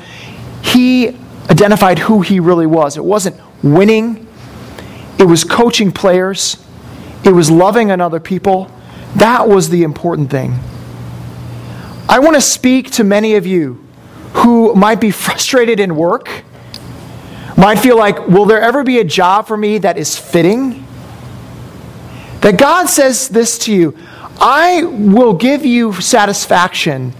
he 0.61 1.09
identified 1.49 1.97
who 1.99 2.21
he 2.21 2.39
really 2.39 2.67
was. 2.67 2.97
It 2.97 3.05
wasn't 3.05 3.39
winning, 3.63 4.27
it 5.17 5.23
was 5.23 5.43
coaching 5.43 5.91
players, 5.91 6.57
it 7.23 7.31
was 7.31 7.49
loving 7.49 7.91
on 7.91 8.01
other 8.01 8.19
people. 8.19 8.69
That 9.15 9.47
was 9.47 9.69
the 9.69 9.83
important 9.83 10.29
thing. 10.29 10.55
I 12.09 12.19
want 12.19 12.35
to 12.35 12.41
speak 12.41 12.91
to 12.91 13.03
many 13.03 13.35
of 13.35 13.45
you 13.45 13.85
who 14.33 14.73
might 14.75 14.99
be 14.99 15.11
frustrated 15.25 15.79
in 15.79 15.95
work, 15.95 16.43
might 17.55 17.79
feel 17.79 17.97
like, 17.97 18.27
will 18.27 18.45
there 18.45 18.61
ever 18.61 18.83
be 18.83 18.99
a 18.99 19.03
job 19.03 19.47
for 19.47 19.55
me 19.55 19.77
that 19.77 19.97
is 19.97 20.17
fitting? 20.17 20.80
That 22.41 22.57
God 22.57 22.87
says 22.87 23.29
this 23.29 23.57
to 23.59 23.73
you 23.73 23.97
I 24.39 24.83
will 24.83 25.33
give 25.33 25.65
you 25.65 25.93
satisfaction 25.93 27.13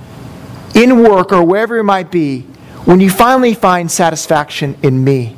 in 0.73 1.03
work 1.03 1.31
or 1.31 1.43
wherever 1.43 1.77
it 1.77 1.83
might 1.83 2.11
be 2.11 2.41
when 2.85 2.99
you 2.99 3.09
finally 3.09 3.53
find 3.53 3.91
satisfaction 3.91 4.75
in 4.81 5.03
me. 5.03 5.35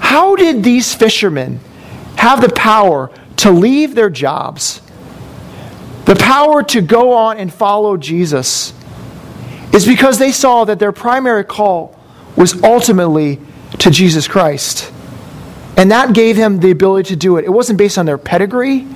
How 0.00 0.34
did 0.34 0.64
these 0.64 0.94
fishermen 0.94 1.60
have 2.16 2.40
the 2.40 2.48
power 2.48 3.10
to 3.36 3.50
leave 3.50 3.94
their 3.94 4.10
jobs, 4.10 4.80
the 6.04 6.16
power 6.16 6.62
to 6.64 6.80
go 6.80 7.12
on 7.12 7.38
and 7.38 7.52
follow 7.52 7.96
Jesus? 7.96 8.72
Is 9.72 9.86
because 9.86 10.18
they 10.18 10.30
saw 10.30 10.64
that 10.64 10.78
their 10.78 10.92
primary 10.92 11.44
call 11.44 11.98
was 12.36 12.62
ultimately 12.62 13.40
to 13.80 13.90
Jesus 13.90 14.28
Christ. 14.28 14.92
And 15.76 15.90
that 15.90 16.14
gave 16.14 16.36
them 16.36 16.60
the 16.60 16.70
ability 16.70 17.08
to 17.10 17.16
do 17.16 17.36
it. 17.36 17.44
It 17.44 17.50
wasn't 17.50 17.78
based 17.78 17.98
on 17.98 18.06
their 18.06 18.18
pedigree, 18.18 18.86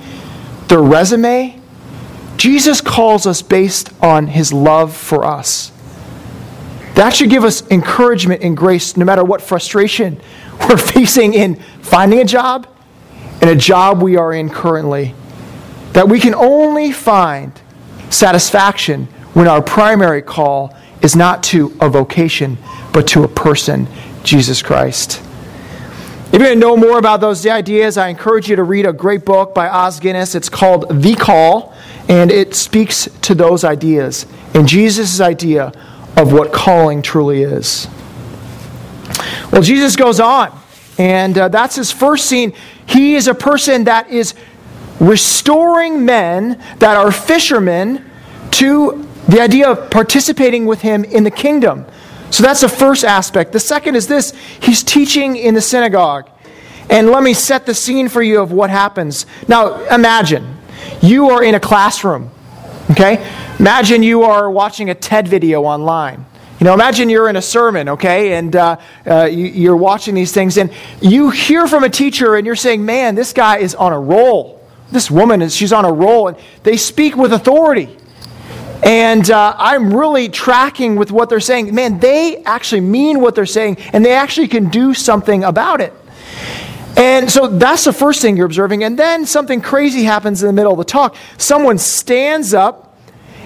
their 0.67 0.81
resume. 0.81 1.59
Jesus 2.37 2.79
calls 2.79 3.27
us 3.27 3.41
based 3.41 3.91
on 4.01 4.27
his 4.27 4.53
love 4.53 4.95
for 4.95 5.25
us. 5.25 5.71
That 6.95 7.15
should 7.15 7.29
give 7.29 7.43
us 7.43 7.69
encouragement 7.69 8.43
and 8.43 8.55
grace 8.55 8.97
no 8.97 9.05
matter 9.05 9.23
what 9.23 9.41
frustration 9.41 10.19
we're 10.69 10.77
facing 10.77 11.33
in 11.33 11.55
finding 11.81 12.19
a 12.19 12.25
job 12.25 12.67
and 13.41 13.49
a 13.49 13.55
job 13.55 14.01
we 14.01 14.17
are 14.17 14.33
in 14.33 14.49
currently. 14.49 15.13
That 15.93 16.07
we 16.07 16.19
can 16.19 16.35
only 16.35 16.91
find 16.91 17.51
satisfaction 18.09 19.05
when 19.33 19.47
our 19.47 19.61
primary 19.61 20.21
call 20.21 20.75
is 21.01 21.15
not 21.15 21.43
to 21.43 21.75
a 21.79 21.89
vocation, 21.89 22.57
but 22.91 23.07
to 23.07 23.23
a 23.23 23.27
person, 23.27 23.87
Jesus 24.23 24.61
Christ. 24.61 25.21
If 26.31 26.33
you 26.33 26.41
want 26.41 26.53
to 26.53 26.59
know 26.59 26.77
more 26.77 26.99
about 26.99 27.21
those 27.21 27.43
ideas, 27.47 27.97
I 27.97 28.09
encourage 28.09 28.47
you 28.49 28.55
to 28.55 28.61
read 28.61 28.85
a 28.85 28.93
great 28.93 29.25
book 29.25 29.55
by 29.55 29.67
Os 29.67 29.99
Guinness. 29.99 30.35
It's 30.35 30.47
called 30.47 31.01
The 31.01 31.15
Call, 31.15 31.73
and 32.07 32.29
it 32.29 32.53
speaks 32.53 33.09
to 33.21 33.33
those 33.33 33.63
ideas 33.63 34.27
and 34.53 34.67
Jesus' 34.67 35.21
idea 35.21 35.71
of 36.15 36.31
what 36.31 36.53
calling 36.53 37.01
truly 37.01 37.41
is. 37.41 37.87
Well, 39.51 39.63
Jesus 39.63 39.95
goes 39.95 40.19
on, 40.19 40.55
and 40.99 41.35
uh, 41.35 41.47
that's 41.47 41.75
his 41.75 41.91
first 41.91 42.27
scene. 42.27 42.53
He 42.85 43.15
is 43.15 43.27
a 43.27 43.33
person 43.33 43.85
that 43.85 44.11
is 44.11 44.35
restoring 44.99 46.05
men 46.05 46.61
that 46.77 46.95
are 46.95 47.11
fishermen 47.11 48.07
to 48.51 49.03
the 49.27 49.41
idea 49.41 49.71
of 49.71 49.89
participating 49.89 50.67
with 50.67 50.81
him 50.81 51.03
in 51.03 51.23
the 51.23 51.31
kingdom. 51.31 51.87
So 52.31 52.43
that's 52.43 52.61
the 52.61 52.69
first 52.69 53.03
aspect. 53.03 53.51
The 53.51 53.59
second 53.59 53.95
is 53.95 54.07
this 54.07 54.33
he's 54.61 54.83
teaching 54.83 55.35
in 55.35 55.53
the 55.53 55.61
synagogue. 55.61 56.29
And 56.89 57.09
let 57.09 57.21
me 57.21 57.33
set 57.33 57.65
the 57.65 57.75
scene 57.75 58.09
for 58.09 58.21
you 58.21 58.41
of 58.41 58.51
what 58.51 58.69
happens. 58.69 59.25
Now, 59.47 59.85
imagine 59.93 60.57
you 61.01 61.29
are 61.29 61.43
in 61.43 61.53
a 61.53 61.59
classroom, 61.59 62.31
okay? 62.91 63.25
Imagine 63.59 64.01
you 64.01 64.23
are 64.23 64.49
watching 64.49 64.89
a 64.89 64.95
TED 64.95 65.27
video 65.27 65.63
online. 65.63 66.25
You 66.59 66.65
know, 66.65 66.73
imagine 66.73 67.07
you're 67.07 67.29
in 67.29 67.37
a 67.37 67.41
sermon, 67.41 67.87
okay, 67.89 68.33
and 68.33 68.53
uh, 68.53 68.77
uh, 69.05 69.25
you, 69.25 69.71
are 69.71 69.77
watching 69.77 70.13
these 70.13 70.33
things, 70.33 70.57
and 70.57 70.73
you 70.99 71.29
hear 71.29 71.67
from 71.67 71.85
a 71.85 71.89
teacher, 71.89 72.35
and 72.35 72.45
you're 72.45 72.57
saying, 72.57 72.83
"Man, 72.83 73.15
this 73.15 73.31
guy 73.31 73.59
is 73.59 73.75
on 73.75 73.93
a 73.93 73.99
roll. 73.99 74.61
This 74.91 75.09
woman 75.09 75.41
is 75.41 75.55
she's 75.55 75.71
on 75.71 75.85
a 75.85 75.91
roll," 75.91 76.27
and 76.27 76.37
they 76.63 76.75
speak 76.75 77.15
with 77.15 77.31
authority. 77.31 77.95
And 78.83 79.29
uh, 79.29 79.55
I'm 79.57 79.93
really 79.93 80.29
tracking 80.29 80.95
with 80.95 81.11
what 81.11 81.29
they're 81.29 81.39
saying. 81.39 81.73
Man, 81.75 81.99
they 81.99 82.43
actually 82.43 82.81
mean 82.81 83.19
what 83.19 83.35
they're 83.35 83.45
saying, 83.45 83.77
and 83.93 84.05
they 84.05 84.13
actually 84.13 84.47
can 84.47 84.69
do 84.69 84.93
something 84.93 85.43
about 85.43 85.81
it. 85.81 85.93
And 86.95 87.31
so 87.31 87.47
that's 87.47 87.85
the 87.85 87.93
first 87.93 88.21
thing 88.21 88.35
you're 88.35 88.45
observing. 88.45 88.83
And 88.83 88.99
then 88.99 89.25
something 89.25 89.61
crazy 89.61 90.03
happens 90.03 90.43
in 90.43 90.47
the 90.47 90.53
middle 90.53 90.73
of 90.73 90.77
the 90.77 90.83
talk. 90.83 91.15
Someone 91.37 91.77
stands 91.77 92.53
up 92.53 92.88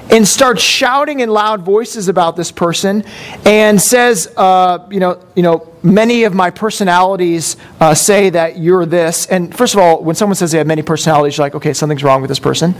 and 0.09 0.27
starts 0.27 0.61
shouting 0.61 1.21
in 1.21 1.29
loud 1.29 1.61
voices 1.61 2.07
about 2.07 2.35
this 2.35 2.51
person 2.51 3.03
and 3.45 3.81
says, 3.81 4.31
uh, 4.37 4.87
you, 4.91 4.99
know, 4.99 5.23
you 5.35 5.43
know, 5.43 5.67
many 5.81 6.23
of 6.23 6.33
my 6.33 6.49
personalities 6.49 7.57
uh, 7.79 7.93
say 7.95 8.29
that 8.29 8.57
you're 8.57 8.85
this. 8.85 9.25
And 9.27 9.55
first 9.55 9.73
of 9.73 9.79
all, 9.79 10.03
when 10.03 10.15
someone 10.15 10.35
says 10.35 10.51
they 10.51 10.57
have 10.57 10.67
many 10.67 10.81
personalities, 10.81 11.37
you're 11.37 11.45
like, 11.45 11.55
okay, 11.55 11.73
something's 11.73 12.03
wrong 12.03 12.21
with 12.21 12.29
this 12.29 12.39
person. 12.39 12.75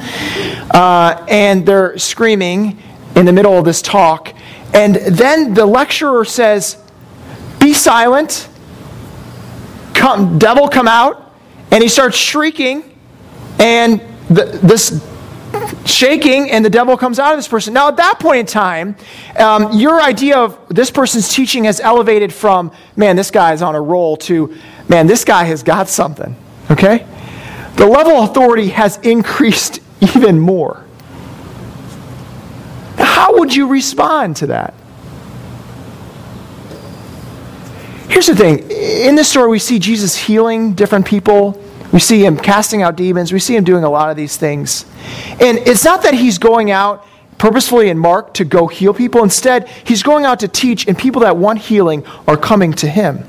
Uh, 0.72 1.26
and 1.30 1.66
they're 1.66 1.98
screaming 1.98 2.80
in 3.16 3.26
the 3.26 3.34
middle 3.34 3.58
of 3.58 3.66
this 3.66 3.82
talk. 3.82 4.34
And 4.74 4.96
then 4.96 5.54
the 5.54 5.66
lecturer 5.66 6.26
says, 6.26 6.78
be 7.60 7.74
silent. 7.74 8.50
Come, 9.94 10.38
devil, 10.38 10.68
come 10.68 10.88
out. 10.88 11.32
And 11.72 11.82
he 11.82 11.90
starts 11.90 12.18
shrieking. 12.18 12.84
And 13.60 14.02
the, 14.30 14.46
this 14.62 14.90
shaking 15.86 16.52
and 16.52 16.64
the 16.64 16.70
devil 16.70 16.98
comes 16.98 17.20
out 17.20 17.34
of 17.34 17.38
this 17.38 17.48
person. 17.48 17.74
Now, 17.74 17.88
at 17.88 17.98
that 17.98 18.20
point 18.20 18.40
in 18.40 18.46
time, 18.46 18.96
um, 19.38 19.78
your 19.78 20.02
idea 20.02 20.38
of 20.38 20.58
this 20.70 20.92
person's 20.92 21.34
teaching 21.34 21.66
has 21.66 21.80
elevated 21.80 22.34
from, 22.34 22.72
man, 22.96 23.16
this 23.16 23.32
guy 23.32 23.54
is 23.54 23.62
on 23.62 23.76
a 23.76 23.82
roll, 23.82 24.18
to, 24.18 24.56
man, 24.90 25.08
this 25.08 25.24
guy 25.24 25.44
has 25.46 25.64
got 25.64 25.88
something. 25.88 26.36
Okay? 26.72 27.06
The 27.76 27.86
level 27.86 28.14
of 28.14 28.30
authority 28.30 28.70
has 28.70 28.98
increased 28.98 29.80
even 30.16 30.40
more. 30.40 30.86
How 32.98 33.38
would 33.40 33.56
you 33.56 33.68
respond 33.68 34.38
to 34.38 34.48
that? 34.48 34.74
Here's 38.10 38.28
the 38.28 38.36
thing 38.36 38.70
in 38.70 39.16
this 39.16 39.30
story, 39.30 39.50
we 39.50 39.60
see 39.60 39.80
Jesus 39.80 40.16
healing 40.16 40.74
different 40.74 41.06
people 41.06 41.63
we 41.94 42.00
see 42.00 42.26
him 42.26 42.36
casting 42.36 42.82
out 42.82 42.98
demons. 42.98 43.32
We 43.32 43.40
see 43.40 43.56
him 43.56 43.64
doing 43.64 43.84
a 43.84 43.90
lot 43.90 44.10
of 44.10 44.18
these 44.18 44.36
things. 44.36 44.86
And 45.40 45.60
it's 45.60 45.86
not 45.86 46.02
that 46.04 46.16
he's 46.16 46.40
going 46.40 46.72
out 46.72 47.06
purposefully 47.38 47.90
in 47.90 48.00
Mark 48.00 48.34
to 48.34 48.44
go 48.44 48.68
heal 48.68 48.94
people. 48.94 49.24
Instead, 49.24 49.68
he's 49.68 50.02
going 50.02 50.26
out 50.26 50.40
to 50.40 50.48
teach, 50.48 50.88
and 50.88 50.98
people 50.98 51.22
that 51.22 51.38
want 51.38 51.60
healing 51.60 52.04
are 52.28 52.36
coming 52.36 52.74
to 52.74 52.90
him. 52.90 53.24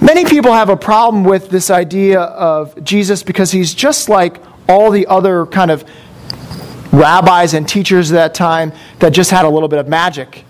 Many 0.00 0.24
people 0.24 0.52
have 0.52 0.68
a 0.68 0.76
problem 0.76 1.24
with 1.24 1.50
this 1.50 1.68
idea 1.68 2.20
of 2.20 2.84
Jesus 2.84 3.24
because 3.24 3.50
he's 3.50 3.74
just 3.74 4.08
like 4.08 4.40
all 4.68 4.92
the 4.92 5.06
other 5.08 5.46
kind 5.46 5.72
of 5.72 5.84
rabbis 6.92 7.54
and 7.54 7.68
teachers 7.68 8.10
of 8.10 8.14
that 8.14 8.34
time 8.34 8.72
that 9.00 9.10
just 9.10 9.32
had 9.32 9.44
a 9.44 9.48
little 9.48 9.68
bit 9.68 9.80
of 9.80 9.88
magic. 9.88 10.44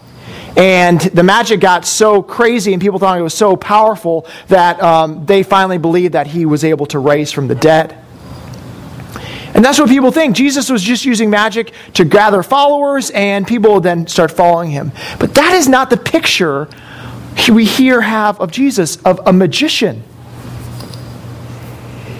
And 0.56 1.00
the 1.00 1.22
magic 1.22 1.60
got 1.60 1.86
so 1.86 2.22
crazy 2.22 2.72
and 2.72 2.82
people 2.82 2.98
thought 2.98 3.18
it 3.18 3.22
was 3.22 3.34
so 3.34 3.56
powerful 3.56 4.26
that 4.48 4.82
um, 4.82 5.24
they 5.26 5.42
finally 5.42 5.78
believed 5.78 6.14
that 6.14 6.26
he 6.26 6.46
was 6.46 6.64
able 6.64 6.86
to 6.86 6.98
raise 6.98 7.30
from 7.30 7.48
the 7.48 7.54
dead. 7.54 7.96
And 9.54 9.64
that's 9.64 9.78
what 9.78 9.88
people 9.88 10.10
think. 10.10 10.36
Jesus 10.36 10.70
was 10.70 10.82
just 10.82 11.04
using 11.04 11.30
magic 11.30 11.72
to 11.94 12.04
gather 12.04 12.42
followers, 12.42 13.10
and 13.10 13.46
people 13.46 13.74
would 13.74 13.82
then 13.82 14.06
start 14.06 14.30
following 14.30 14.70
him. 14.70 14.92
But 15.18 15.34
that 15.34 15.54
is 15.54 15.68
not 15.68 15.90
the 15.90 15.96
picture 15.96 16.68
we 17.50 17.64
here 17.64 18.00
have 18.00 18.40
of 18.40 18.50
Jesus, 18.50 18.96
of 19.02 19.20
a 19.26 19.32
magician. 19.32 20.02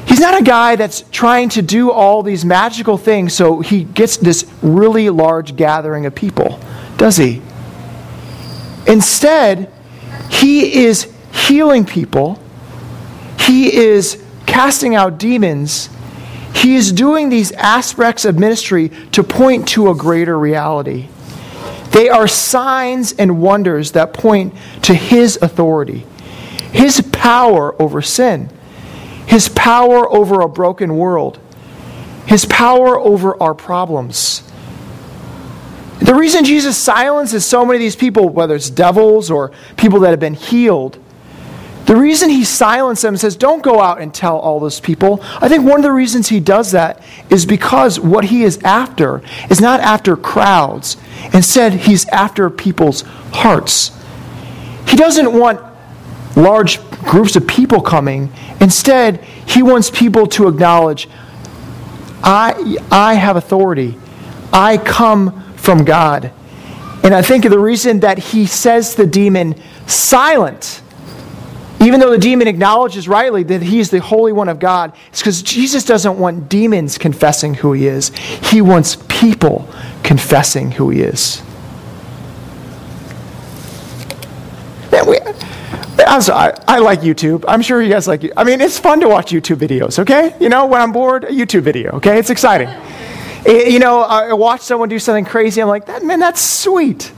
He's 0.06 0.20
not 0.20 0.40
a 0.40 0.42
guy 0.42 0.76
that's 0.76 1.02
trying 1.11 1.50
to 1.50 1.62
do 1.62 1.90
all 1.90 2.23
these 2.23 2.44
magical 2.44 2.97
things 2.97 3.35
so 3.35 3.61
he 3.61 3.85
gets 3.85 4.16
this 4.16 4.50
really 4.62 5.11
large 5.11 5.54
gathering 5.54 6.06
of 6.06 6.14
people, 6.14 6.58
does 6.97 7.16
he? 7.16 7.42
Instead, 8.88 9.71
he 10.30 10.85
is 10.85 11.12
healing 11.33 11.85
people, 11.85 12.40
he 13.38 13.73
is 13.73 14.23
casting 14.47 14.97
out 14.97 15.18
demons. 15.18 15.88
He 16.54 16.75
is 16.75 16.90
doing 16.90 17.28
these 17.28 17.52
aspects 17.52 18.25
of 18.25 18.37
ministry 18.37 18.88
to 19.12 19.23
point 19.23 19.68
to 19.68 19.90
a 19.90 19.95
greater 19.95 20.37
reality. 20.37 21.07
They 21.92 22.09
are 22.09 22.26
signs 22.26 23.12
and 23.12 23.40
wonders 23.40 23.92
that 23.92 24.12
point 24.12 24.54
to 24.83 24.95
His 24.95 25.38
authority, 25.40 26.04
His 26.73 27.00
power 27.12 27.80
over 27.80 28.02
sin, 28.02 28.50
His 29.26 29.49
power 29.49 30.11
over 30.12 30.40
a 30.40 30.49
broken 30.49 30.97
world, 30.97 31.38
His 32.26 32.45
power 32.45 32.99
over 32.99 33.40
our 33.40 33.54
problems. 33.54 34.42
The 36.00 36.14
reason 36.14 36.45
Jesus 36.45 36.76
silences 36.76 37.45
so 37.45 37.64
many 37.64 37.76
of 37.76 37.81
these 37.81 37.97
people, 37.97 38.28
whether 38.28 38.55
it's 38.55 38.71
devils 38.71 39.31
or 39.31 39.50
people 39.76 40.00
that 40.00 40.11
have 40.11 40.21
been 40.21 40.35
healed, 40.35 40.99
the 41.87 41.97
reason 41.97 42.28
he 42.28 42.45
silences 42.45 43.02
them 43.02 43.14
and 43.14 43.21
says, 43.21 43.35
Don't 43.35 43.62
go 43.62 43.81
out 43.81 44.00
and 44.00 44.12
tell 44.12 44.38
all 44.38 44.61
those 44.61 44.78
people, 44.78 45.21
I 45.40 45.49
think 45.49 45.64
one 45.64 45.78
of 45.78 45.83
the 45.83 45.90
reasons 45.90 46.28
he 46.28 46.38
does 46.38 46.73
that 46.73 47.02
is 47.31 47.47
because 47.47 47.99
what 47.99 48.26
he 48.26 48.43
is 48.43 48.59
after 48.62 49.23
is 49.49 49.61
not 49.61 49.81
after 49.81 50.14
crowds. 50.14 50.99
Instead, 51.33 51.73
he's 51.73 52.07
after 52.11 52.50
people's 52.50 53.02
hearts. 53.33 53.90
He 54.87 54.97
doesn't 54.97 55.33
want 55.33 55.61
large 56.37 56.78
groups 56.90 57.37
of 57.37 57.47
people 57.47 57.81
coming. 57.81 58.33
Instead, 58.61 59.25
he 59.47 59.62
wants 59.62 59.90
people 59.90 60.26
to 60.26 60.47
acknowledge, 60.47 61.09
I, 62.23 62.76
I 62.90 63.14
have 63.14 63.37
authority. 63.37 63.97
I 64.52 64.76
come 64.76 65.48
from 65.68 65.84
God. 65.84 66.32
And 67.04 67.14
I 67.14 67.20
think 67.20 67.46
the 67.46 67.58
reason 67.58 68.00
that 68.00 68.16
he 68.16 68.46
says 68.46 68.94
the 68.94 69.06
demon 69.06 69.54
silent 69.87 70.80
even 71.80 72.00
though 72.00 72.10
the 72.10 72.18
demon 72.18 72.48
acknowledges 72.48 73.06
rightly 73.06 73.42
that 73.44 73.62
he's 73.62 73.90
the 73.90 74.00
Holy 74.00 74.32
One 74.32 74.48
of 74.48 74.58
God, 74.58 74.96
it's 75.10 75.20
because 75.20 75.42
Jesus 75.42 75.84
doesn't 75.84 76.18
want 76.18 76.48
demons 76.48 76.96
confessing 76.96 77.54
who 77.54 77.72
he 77.72 77.87
is. 77.87 78.08
He 78.16 78.62
wants 78.62 78.96
people 79.08 79.68
confessing 80.02 80.72
who 80.72 80.90
he 80.90 81.02
is. 81.02 81.42
We, 85.06 85.20
I'm 85.20 86.20
I 86.66 86.78
like 86.78 87.00
YouTube. 87.00 87.44
I'm 87.46 87.62
sure 87.62 87.82
you 87.82 87.90
guys 87.90 88.08
like 88.08 88.25
it. 88.25 88.32
I 88.37 88.42
mean, 88.42 88.60
it's 88.60 88.78
fun 88.78 89.00
to 89.00 89.08
watch 89.08 89.30
YouTube 89.30 89.58
videos, 89.58 89.98
okay? 89.98 90.34
You 90.40 90.48
know, 90.48 90.66
when 90.66 90.80
I'm 90.80 90.92
bored, 90.92 91.25
a 91.25 91.28
YouTube 91.28 91.62
video, 91.62 91.92
okay? 91.92 92.18
It's 92.18 92.30
exciting. 92.30 92.68
You 93.47 93.78
know, 93.78 94.00
I 94.00 94.33
watch 94.33 94.62
someone 94.62 94.88
do 94.88 94.99
something 94.99 95.25
crazy. 95.25 95.61
I'm 95.62 95.68
like, 95.68 95.87
that, 95.87 96.02
man, 96.02 96.21
that's 96.21 96.40
sweet. 96.40 97.12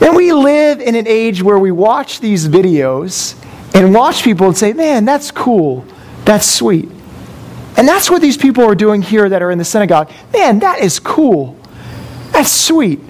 And 0.00 0.16
we 0.16 0.32
live 0.32 0.80
in 0.80 0.94
an 0.94 1.06
age 1.06 1.42
where 1.42 1.58
we 1.58 1.72
watch 1.72 2.20
these 2.20 2.48
videos 2.48 3.36
and 3.74 3.94
watch 3.94 4.22
people 4.22 4.46
and 4.46 4.56
say, 4.56 4.72
man, 4.72 5.04
that's 5.04 5.30
cool. 5.30 5.84
That's 6.24 6.46
sweet. 6.46 6.88
And 7.76 7.86
that's 7.86 8.10
what 8.10 8.22
these 8.22 8.36
people 8.36 8.64
are 8.64 8.74
doing 8.74 9.02
here 9.02 9.28
that 9.28 9.42
are 9.42 9.50
in 9.50 9.58
the 9.58 9.64
synagogue. 9.64 10.10
Man, 10.32 10.60
that 10.60 10.80
is 10.80 10.98
cool. 10.98 11.56
That's 12.32 12.50
sweet. 12.50 13.00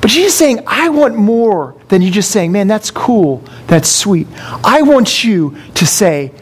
But 0.00 0.10
she's 0.10 0.34
saying, 0.34 0.60
I 0.66 0.88
want 0.88 1.14
more 1.14 1.76
than 1.88 2.02
you 2.02 2.10
just 2.10 2.30
saying, 2.30 2.52
man, 2.52 2.68
that's 2.68 2.90
cool. 2.90 3.44
That's 3.66 3.88
sweet. 3.88 4.26
I 4.36 4.82
want 4.82 5.24
you 5.24 5.56
to 5.74 5.86
say, 5.86 6.32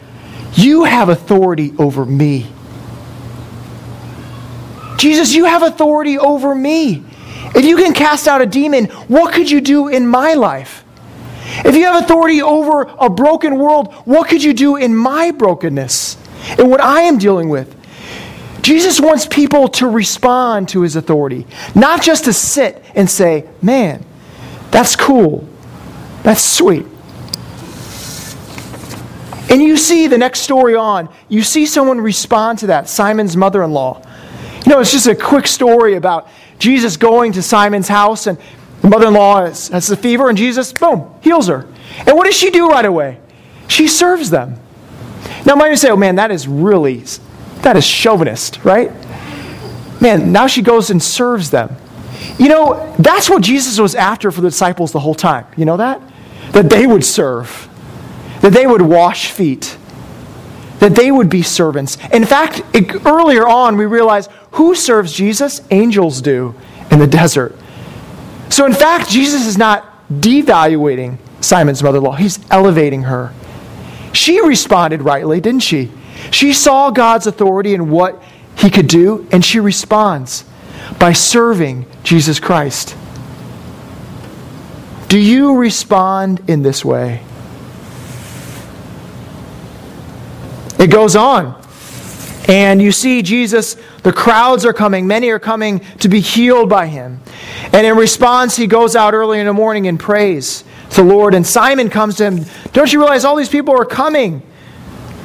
you 0.53 0.83
have 0.83 1.09
authority 1.09 1.73
over 1.77 2.05
me. 2.05 2.47
Jesus, 5.01 5.33
you 5.33 5.45
have 5.45 5.63
authority 5.63 6.19
over 6.19 6.53
me. 6.53 7.03
If 7.55 7.65
you 7.65 7.75
can 7.75 7.91
cast 7.91 8.27
out 8.27 8.39
a 8.39 8.45
demon, 8.45 8.85
what 9.07 9.33
could 9.33 9.49
you 9.49 9.59
do 9.59 9.87
in 9.87 10.05
my 10.05 10.35
life? 10.35 10.83
If 11.65 11.75
you 11.75 11.85
have 11.85 12.03
authority 12.03 12.43
over 12.43 12.83
a 12.83 13.09
broken 13.09 13.57
world, 13.57 13.91
what 14.05 14.29
could 14.29 14.43
you 14.43 14.53
do 14.53 14.75
in 14.75 14.95
my 14.95 15.31
brokenness 15.31 16.17
and 16.59 16.69
what 16.69 16.81
I 16.81 17.01
am 17.01 17.17
dealing 17.17 17.49
with? 17.49 17.75
Jesus 18.61 19.01
wants 19.01 19.25
people 19.25 19.69
to 19.69 19.87
respond 19.87 20.69
to 20.69 20.83
his 20.83 20.95
authority, 20.95 21.47
not 21.73 22.03
just 22.03 22.25
to 22.25 22.33
sit 22.33 22.85
and 22.93 23.09
say, 23.09 23.49
man, 23.59 24.05
that's 24.69 24.95
cool. 24.95 25.49
That's 26.21 26.43
sweet. 26.43 26.85
And 29.49 29.63
you 29.63 29.77
see 29.77 30.05
the 30.05 30.19
next 30.19 30.41
story 30.41 30.75
on, 30.75 31.09
you 31.27 31.41
see 31.41 31.65
someone 31.65 31.99
respond 31.99 32.59
to 32.59 32.67
that, 32.67 32.87
Simon's 32.87 33.35
mother 33.35 33.63
in 33.63 33.71
law. 33.71 34.03
You 34.65 34.71
know, 34.71 34.79
it's 34.79 34.91
just 34.91 35.07
a 35.07 35.15
quick 35.15 35.47
story 35.47 35.95
about 35.95 36.27
Jesus 36.59 36.97
going 36.97 37.31
to 37.33 37.41
Simon's 37.41 37.87
house, 37.87 38.27
and 38.27 38.37
the 38.81 38.89
mother 38.89 39.07
in 39.07 39.13
law 39.13 39.45
has, 39.45 39.69
has 39.69 39.89
a 39.89 39.97
fever, 39.97 40.29
and 40.29 40.37
Jesus, 40.37 40.73
boom, 40.73 41.13
heals 41.21 41.47
her. 41.47 41.67
And 42.05 42.15
what 42.15 42.25
does 42.25 42.35
she 42.35 42.51
do 42.51 42.69
right 42.69 42.85
away? 42.85 43.19
She 43.67 43.87
serves 43.87 44.29
them. 44.29 44.59
Now, 45.45 45.55
might 45.55 45.69
you 45.69 45.75
say, 45.75 45.89
oh 45.89 45.95
man, 45.95 46.15
that 46.15 46.31
is 46.31 46.47
really, 46.47 47.03
that 47.61 47.75
is 47.75 47.85
chauvinist, 47.85 48.63
right? 48.63 48.91
Man, 50.01 50.31
now 50.31 50.47
she 50.47 50.61
goes 50.61 50.89
and 50.89 51.01
serves 51.01 51.51
them. 51.51 51.75
You 52.37 52.49
know, 52.49 52.95
that's 52.99 53.29
what 53.29 53.41
Jesus 53.43 53.79
was 53.79 53.95
after 53.95 54.31
for 54.31 54.41
the 54.41 54.49
disciples 54.49 54.91
the 54.91 54.99
whole 54.99 55.15
time. 55.15 55.45
You 55.57 55.65
know 55.65 55.77
that? 55.77 56.01
That 56.51 56.69
they 56.69 56.85
would 56.85 57.05
serve, 57.05 57.69
that 58.41 58.51
they 58.51 58.67
would 58.67 58.81
wash 58.81 59.31
feet, 59.31 59.77
that 60.79 60.95
they 60.95 61.11
would 61.11 61.29
be 61.29 61.43
servants. 61.43 61.97
In 62.11 62.25
fact, 62.25 62.63
it, 62.73 63.05
earlier 63.05 63.47
on, 63.47 63.77
we 63.77 63.85
realize 63.85 64.27
who 64.51 64.75
serves 64.75 65.13
Jesus? 65.13 65.61
Angels 65.71 66.21
do 66.21 66.55
in 66.89 66.99
the 66.99 67.07
desert. 67.07 67.55
So, 68.49 68.65
in 68.65 68.73
fact, 68.73 69.09
Jesus 69.09 69.47
is 69.47 69.57
not 69.57 69.87
devaluating 70.09 71.17
Simon's 71.39 71.81
mother 71.81 71.97
in 71.97 72.03
law, 72.03 72.11
he's 72.11 72.39
elevating 72.51 73.03
her. 73.03 73.33
She 74.13 74.41
responded 74.41 75.01
rightly, 75.01 75.39
didn't 75.39 75.61
she? 75.61 75.89
She 76.31 76.53
saw 76.53 76.91
God's 76.91 77.27
authority 77.27 77.73
and 77.73 77.89
what 77.89 78.21
he 78.57 78.69
could 78.69 78.87
do, 78.87 79.27
and 79.31 79.43
she 79.43 79.59
responds 79.59 80.43
by 80.99 81.13
serving 81.13 81.85
Jesus 82.03 82.39
Christ. 82.39 82.95
Do 85.07 85.17
you 85.17 85.57
respond 85.57 86.41
in 86.47 86.61
this 86.61 86.85
way? 86.85 87.23
It 90.77 90.87
goes 90.87 91.15
on. 91.15 91.59
And 92.47 92.81
you 92.81 92.91
see 92.91 93.21
Jesus, 93.21 93.77
the 94.03 94.11
crowds 94.11 94.65
are 94.65 94.73
coming. 94.73 95.05
Many 95.05 95.29
are 95.29 95.39
coming 95.39 95.79
to 95.99 96.09
be 96.09 96.19
healed 96.19 96.69
by 96.69 96.87
him. 96.87 97.19
And 97.71 97.85
in 97.85 97.95
response, 97.95 98.55
he 98.55 98.67
goes 98.67 98.95
out 98.95 99.13
early 99.13 99.39
in 99.39 99.45
the 99.45 99.53
morning 99.53 99.87
and 99.87 99.99
prays 99.99 100.63
to 100.91 100.97
the 100.97 101.03
Lord. 101.03 101.35
And 101.35 101.45
Simon 101.45 101.89
comes 101.89 102.15
to 102.15 102.25
him, 102.25 102.45
Don't 102.73 102.91
you 102.91 102.99
realize 102.99 103.25
all 103.25 103.35
these 103.35 103.49
people 103.49 103.79
are 103.79 103.85
coming? 103.85 104.39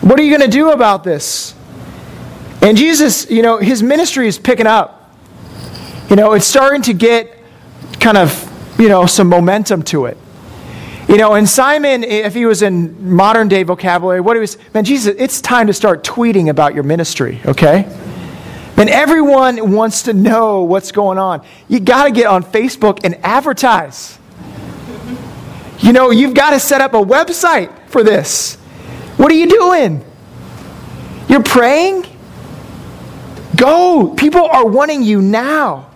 What 0.02 0.20
are 0.20 0.22
you 0.22 0.30
going 0.36 0.48
to 0.48 0.54
do 0.54 0.70
about 0.70 1.04
this? 1.04 1.54
And 2.60 2.76
Jesus, 2.76 3.30
you 3.30 3.42
know, 3.42 3.58
his 3.58 3.82
ministry 3.82 4.28
is 4.28 4.38
picking 4.38 4.66
up. 4.66 5.14
You 6.10 6.16
know, 6.16 6.32
it's 6.32 6.46
starting 6.46 6.82
to 6.82 6.92
get 6.92 7.36
kind 7.98 8.16
of, 8.16 8.78
you 8.78 8.88
know, 8.88 9.06
some 9.06 9.28
momentum 9.28 9.82
to 9.84 10.06
it. 10.06 10.18
You 11.08 11.16
know, 11.16 11.34
and 11.34 11.48
Simon, 11.48 12.02
if 12.02 12.34
he 12.34 12.46
was 12.46 12.62
in 12.62 13.14
modern 13.14 13.48
day 13.48 13.62
vocabulary, 13.62 14.20
what 14.20 14.36
he 14.36 14.40
was, 14.40 14.58
man, 14.74 14.84
Jesus, 14.84 15.14
it's 15.18 15.40
time 15.40 15.68
to 15.68 15.72
start 15.72 16.02
tweeting 16.02 16.50
about 16.50 16.74
your 16.74 16.82
ministry, 16.82 17.40
okay? 17.46 17.88
And 18.76 18.90
everyone 18.90 19.72
wants 19.72 20.02
to 20.02 20.12
know 20.12 20.62
what's 20.62 20.92
going 20.92 21.18
on. 21.18 21.46
You 21.68 21.80
got 21.80 22.04
to 22.04 22.10
get 22.10 22.26
on 22.26 22.42
Facebook 22.42 23.00
and 23.04 23.14
advertise. 23.24 24.18
You 25.78 25.92
know, 25.92 26.10
you've 26.10 26.34
got 26.34 26.50
to 26.50 26.60
set 26.60 26.80
up 26.80 26.94
a 26.94 27.02
website 27.02 27.88
for 27.88 28.02
this. 28.02 28.56
What 29.16 29.30
are 29.30 29.34
you 29.34 29.48
doing? 29.48 30.04
You're 31.28 31.42
praying? 31.42 32.04
Go. 33.56 34.14
People 34.16 34.44
are 34.44 34.66
wanting 34.66 35.02
you 35.02 35.22
now. 35.22 35.90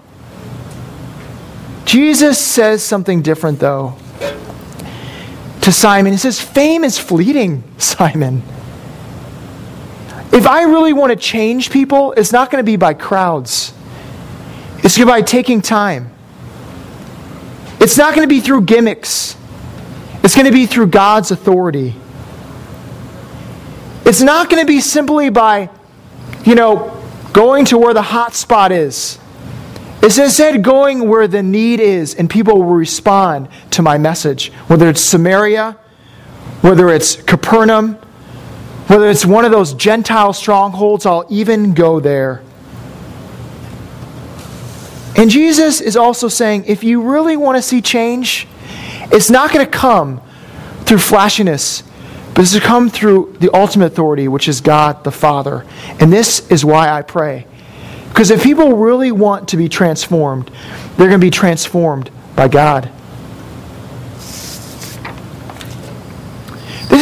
Jesus 1.85 2.39
says 2.39 2.83
something 2.83 3.21
different, 3.21 3.59
though 3.59 3.97
to 5.63 5.73
Simon. 5.73 6.13
He 6.13 6.19
says, 6.19 6.41
Fame 6.41 6.85
is 6.85 6.99
fleeting, 6.99 7.63
Simon. 7.79 8.43
If 10.33 10.47
I 10.47 10.63
really 10.63 10.93
want 10.93 11.11
to 11.11 11.17
change 11.17 11.71
people, 11.71 12.13
it's 12.13 12.33
not 12.33 12.51
going 12.51 12.65
to 12.65 12.67
be 12.67 12.77
by 12.77 12.95
crowds, 12.95 13.73
it's 14.79 14.97
going 14.97 15.07
to 15.09 15.15
be 15.15 15.21
by 15.21 15.23
taking 15.23 15.61
time. 15.61 16.13
It's 17.81 17.97
not 17.97 18.15
going 18.15 18.29
to 18.29 18.33
be 18.33 18.41
through 18.41 18.63
gimmicks, 18.63 19.37
it's 20.23 20.35
going 20.35 20.47
to 20.47 20.53
be 20.53 20.67
through 20.67 20.89
God's 20.89 21.31
authority. 21.31 21.95
It's 24.05 24.21
not 24.21 24.51
going 24.51 24.61
to 24.61 24.67
be 24.67 24.81
simply 24.81 25.31
by, 25.31 25.71
you 26.45 26.55
know, 26.55 27.01
going 27.33 27.65
to 27.67 27.79
where 27.79 27.95
the 27.95 28.03
hot 28.03 28.35
spot 28.35 28.73
is. 28.73 29.19
It's 30.03 30.19
instead 30.19 30.65
going 30.65 31.09
where 31.09 31.29
the 31.29 31.43
need 31.43 31.79
is, 31.79 32.15
and 32.15 32.29
people 32.29 32.57
will 32.57 32.75
respond 32.75 33.49
to 33.73 33.83
my 33.83 33.99
message. 33.99 34.51
Whether 34.67 34.89
it's 34.89 35.01
Samaria, 35.01 35.77
whether 36.63 36.89
it's 36.89 37.17
Capernaum, 37.23 37.99
whether 38.91 39.09
it's 39.09 39.25
one 39.25 39.45
of 39.45 39.53
those 39.53 39.73
Gentile 39.75 40.33
strongholds, 40.33 41.07
I'll 41.07 41.25
even 41.31 41.75
go 41.75 42.01
there. 42.01 42.43
And 45.17 45.31
Jesus 45.31 45.81
is 45.81 45.97
also 45.97 46.27
saying 46.27 46.65
if 46.67 46.83
you 46.83 47.01
really 47.01 47.37
want 47.37 47.57
to 47.57 47.63
see 47.63 47.83
change, 47.83 48.49
it's 49.13 49.31
not 49.31 49.53
going 49.53 49.65
to 49.65 49.71
come 49.71 50.21
through 50.87 50.99
flashiness, 50.99 51.85
but 52.35 52.41
it's 52.43 52.53
to 52.55 52.61
come 52.61 52.91
through 52.91 53.37
the 53.39 53.55
ultimate 53.55 53.93
authority, 53.93 54.27
which 54.27 54.49
is 54.49 54.61
God 54.61 55.05
the 55.05 55.13
Father. 55.13 55.65
And 56.01 56.13
this 56.13 56.51
is 56.51 56.65
why 56.65 56.91
I 56.91 57.03
pray. 57.03 57.47
Because 58.09 58.33
if 58.33 58.43
people 58.43 58.77
really 58.77 59.13
want 59.13 59.51
to 59.51 59.57
be 59.57 59.69
transformed, 59.69 60.51
they're 60.97 61.07
going 61.07 61.21
to 61.21 61.25
be 61.25 61.31
transformed 61.31 62.11
by 62.35 62.49
God. 62.49 62.91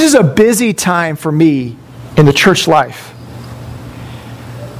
Is 0.08 0.14
a 0.14 0.24
busy 0.24 0.72
time 0.72 1.16
for 1.16 1.30
me 1.30 1.76
in 2.16 2.24
the 2.24 2.32
church 2.32 2.66
life. 2.66 3.14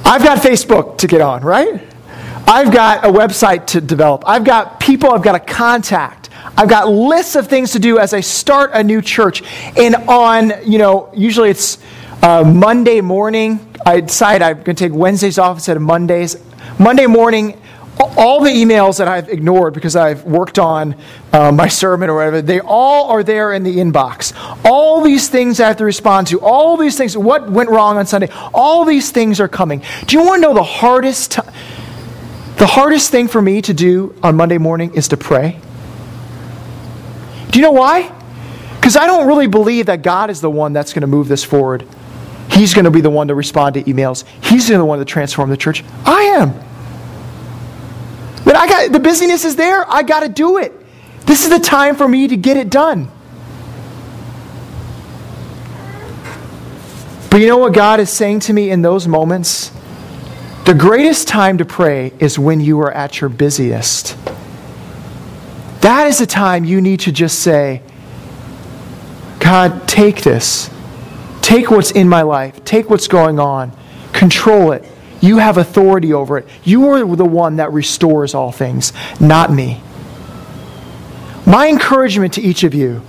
I've 0.05 0.23
got 0.23 0.39
Facebook 0.39 0.97
to 0.99 1.07
get 1.07 1.21
on, 1.21 1.43
right? 1.43 1.83
I've 2.47 2.73
got 2.73 3.05
a 3.05 3.09
website 3.09 3.67
to 3.69 3.83
develop. 3.83 4.25
I've 4.27 4.45
got 4.45 4.81
people 4.81 5.11
I've 5.11 5.23
got 5.23 5.33
to 5.33 5.53
contact. 5.53 6.31
I've 6.57 6.69
got 6.69 6.89
lists 6.89 7.37
of 7.37 7.47
things 7.47 7.73
to 7.73 7.79
do 7.79 7.99
as 7.99 8.15
I 8.15 8.21
start 8.21 8.71
a 8.73 8.83
new 8.83 9.03
church. 9.03 9.43
And 9.77 9.97
on, 10.09 10.53
you 10.65 10.79
know, 10.79 11.11
usually 11.15 11.51
it's 11.51 11.77
uh, 12.23 12.43
Monday 12.43 13.03
morning. 13.03 13.61
I 13.85 14.01
decide 14.01 14.41
I'm 14.41 14.63
going 14.63 14.77
to 14.77 14.89
take 14.89 14.95
Wednesdays 14.95 15.39
off 15.39 15.59
instead 15.59 15.77
of 15.77 15.83
Mondays. 15.83 16.37
Monday 16.79 17.07
morning, 17.07 17.61
all 18.01 18.43
the 18.43 18.51
emails 18.51 18.99
that 18.99 19.09
I've 19.09 19.29
ignored 19.29 19.75
because 19.75 19.97
I've 19.97 20.25
worked 20.25 20.59
on 20.59 20.97
uh, 21.33 21.53
my 21.53 21.69
sermon 21.69 22.11
or 22.11 22.17
whatever, 22.17 22.43
they 22.43 22.61
all 22.61 23.11
are 23.11 23.23
there 23.23 23.53
in 23.53 23.63
the 23.63 23.77
inbox. 23.77 24.33
All 24.65 25.03
these 25.03 25.29
things 25.29 25.61
I 25.61 25.69
have 25.69 25.77
to 25.79 25.85
respond 25.85 26.27
to, 26.29 26.41
all 26.41 26.77
these 26.77 26.97
things, 26.97 27.17
what 27.17 27.51
went 27.51 27.71
wrong 27.71 27.97
on 27.97 28.07
Sunday, 28.07 28.29
all 28.53 28.85
these 28.85 29.11
things 29.11 29.41
are 29.41 29.49
coming. 29.49 29.83
Do 30.07 30.17
you 30.17 30.25
want 30.25 30.43
to 30.43 30.49
know 30.49 30.55
the 30.55 30.63
hardest, 30.63 31.33
t- 31.33 31.43
the 32.57 32.67
hardest 32.67 33.11
thing 33.11 33.29
for 33.29 33.41
me 33.41 33.63
to 33.63 33.75
do 33.75 34.15
on 34.23 34.37
Monday 34.37 34.59
morning 34.59 34.95
is 34.95 35.09
to 35.09 35.17
pray? 35.17 35.61
Do 37.51 37.59
you 37.59 37.65
know 37.65 37.73
why? 37.73 38.13
Because 38.77 38.97
I 38.97 39.07
don't 39.07 39.27
really 39.27 39.49
believe 39.49 39.87
that 39.87 40.03
God 40.03 40.31
is 40.31 40.41
the 40.41 40.51
one 40.51 40.73
that's 40.73 40.93
going 40.93 41.01
to 41.03 41.09
move 41.09 41.29
this 41.29 41.45
forward. 41.45 41.87
He's 42.51 42.75
going 42.75 42.85
to 42.85 42.91
be 42.91 43.01
the 43.01 43.11
one 43.11 43.29
to 43.29 43.35
respond 43.35 43.75
to 43.75 43.83
emails. 43.85 44.25
He's 44.43 44.69
the 44.69 44.85
one 44.85 44.99
to 44.99 45.05
transform 45.05 45.51
the 45.51 45.57
church. 45.57 45.85
I 46.05 46.23
am. 46.23 46.68
But 48.49 48.57
I 48.57 48.67
got 48.67 48.93
the 48.93 48.99
busyness 48.99 49.45
is 49.45 49.57
there. 49.57 49.85
I 49.93 50.03
got 50.03 50.21
to 50.21 50.29
do 50.31 50.57
it. 50.57 50.73
This 51.27 51.45
is 51.45 51.51
the 51.51 51.59
time 51.59 51.97
for 51.97 52.09
me 52.09 52.29
to 52.29 52.35
get 52.35 52.57
it 52.57 52.71
done. 52.71 53.11
But 57.31 57.43
you 57.43 57.47
know 57.47 57.59
what 57.59 57.75
God 57.75 58.01
is 58.01 58.09
saying 58.09 58.41
to 58.41 58.55
me 58.55 58.71
in 58.71 58.81
those 58.81 59.07
moments? 59.07 59.71
The 60.65 60.73
greatest 60.73 61.29
time 61.29 61.59
to 61.59 61.67
pray 61.67 62.15
is 62.21 62.39
when 62.39 62.63
you 62.63 62.81
are 62.81 62.91
at 62.91 63.21
your 63.21 63.29
busiest. 63.29 64.17
That 65.83 66.07
is 66.07 66.17
the 66.17 66.27
time 66.27 66.65
you 66.65 66.81
need 66.81 67.01
to 67.01 67.13
just 67.13 67.41
say, 67.41 67.83
God, 69.41 69.87
take 69.87 70.23
this. 70.23 70.71
Take 71.43 71.71
what's 71.71 71.91
in 71.91 72.09
my 72.09 72.23
life. 72.23 72.65
Take 72.65 72.89
what's 72.89 73.09
going 73.09 73.39
on. 73.39 73.77
Control 74.15 74.73
it. 74.73 74.87
You 75.21 75.39
have 75.39 75.59
authority 75.59 76.13
over 76.13 76.39
it. 76.39 76.49
You 76.65 76.89
are 76.91 77.17
the 77.17 77.25
one 77.25 77.57
that 77.57 77.73
restores 77.73 78.35
all 78.35 78.53
things, 78.53 78.93
not 79.21 79.53
me. 79.53 79.83
My 81.47 81.69
encouragement 81.69 82.35
to 82.35 82.43
each 82.43 82.63
of 82.63 82.75
you 82.75 83.03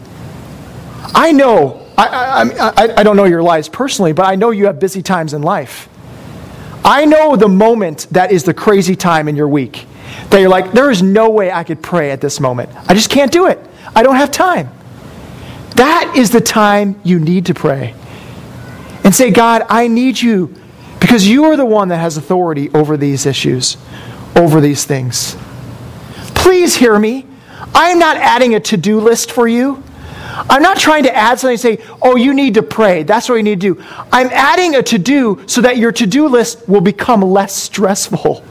I 1.13 1.32
know, 1.32 1.86
I, 1.98 2.08
I, 2.08 2.43
I, 2.43 2.93
I, 2.98 3.04
don't 3.04 3.15
know 3.15 3.26
your 3.26 3.41
lives 3.41 3.67
personally, 3.67 4.13
but 4.13 4.26
I 4.26 4.36
know 4.36 4.52
you 4.52 4.65
have 4.65 4.80
busy 4.80 5.02
times 5.02 5.34
in 5.34 5.41
life. 5.41 5.89
I 6.84 7.06
know 7.06 7.36
the 7.36 7.48
moment 7.48 8.08
that 8.12 8.32
is 8.32 8.43
the 8.43 8.54
crazy 8.54 8.95
time 8.95 9.28
in 9.28 9.36
your 9.36 9.48
week 9.48 9.86
that 10.30 10.39
you're 10.39 10.50
like, 10.50 10.72
there 10.72 10.91
is 10.91 11.02
no 11.02 11.30
way 11.30 11.52
I 11.52 11.63
could 11.63 11.82
pray 11.82 12.12
at 12.12 12.22
this 12.22 12.39
moment. 12.39 12.69
I 12.88 12.93
just 12.93 13.10
can't 13.10 13.32
do 13.32 13.48
it. 13.48 13.60
I 13.95 14.04
don't 14.04 14.15
have 14.15 14.32
time. 14.32 14.69
That 15.76 16.13
is 16.15 16.32
the 16.32 16.41
time 16.41 17.00
you 17.04 17.19
need 17.19 17.48
to 17.48 17.54
pray. 17.54 17.93
And 19.04 19.13
say, 19.13 19.32
God, 19.32 19.65
I 19.69 19.88
need 19.88 20.22
you 20.22 20.56
because 20.99 21.27
you 21.27 21.45
are 21.45 21.57
the 21.57 21.65
one 21.65 21.88
that 21.89 21.97
has 21.97 22.17
authority 22.17 22.69
over 22.73 22.97
these 22.97 23.25
issues, 23.25 23.77
over 24.35 24.62
these 24.62 24.85
things. 24.85 25.35
Please 26.35 26.75
hear 26.75 26.97
me. 26.97 27.25
I 27.73 27.89
am 27.89 27.99
not 27.99 28.17
adding 28.17 28.55
a 28.55 28.59
to 28.62 28.77
do 28.77 28.99
list 28.99 29.31
for 29.31 29.47
you. 29.47 29.83
I'm 30.49 30.62
not 30.62 30.77
trying 30.77 31.03
to 31.03 31.15
add 31.15 31.39
something 31.39 31.53
and 31.53 31.59
say, 31.59 31.85
oh, 32.01 32.15
you 32.15 32.33
need 32.33 32.53
to 32.53 32.63
pray. 32.63 33.03
That's 33.03 33.27
what 33.29 33.35
you 33.35 33.43
need 33.43 33.62
to 33.62 33.75
do. 33.75 33.83
I'm 34.12 34.27
adding 34.27 34.75
a 34.75 34.83
to 34.83 34.97
do 34.97 35.43
so 35.47 35.62
that 35.62 35.77
your 35.77 35.91
to 35.93 36.05
do 36.05 36.27
list 36.27 36.67
will 36.67 36.81
become 36.81 37.21
less 37.21 37.55
stressful. 37.55 38.43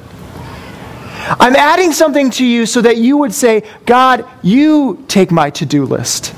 I'm 1.40 1.56
adding 1.56 1.92
something 1.92 2.30
to 2.32 2.44
you 2.44 2.66
so 2.66 2.80
that 2.82 2.96
you 2.96 3.16
would 3.18 3.34
say, 3.34 3.64
God, 3.87 4.24
you 4.42 5.04
take 5.08 5.30
my 5.30 5.50
to 5.50 5.66
do 5.66 5.84
list. 5.84 6.34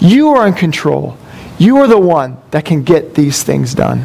You 0.00 0.28
are 0.28 0.46
in 0.46 0.54
control. 0.54 1.16
You 1.58 1.78
are 1.78 1.86
the 1.86 1.98
one 1.98 2.38
that 2.50 2.64
can 2.64 2.82
get 2.82 3.14
these 3.14 3.42
things 3.42 3.74
done. 3.74 4.04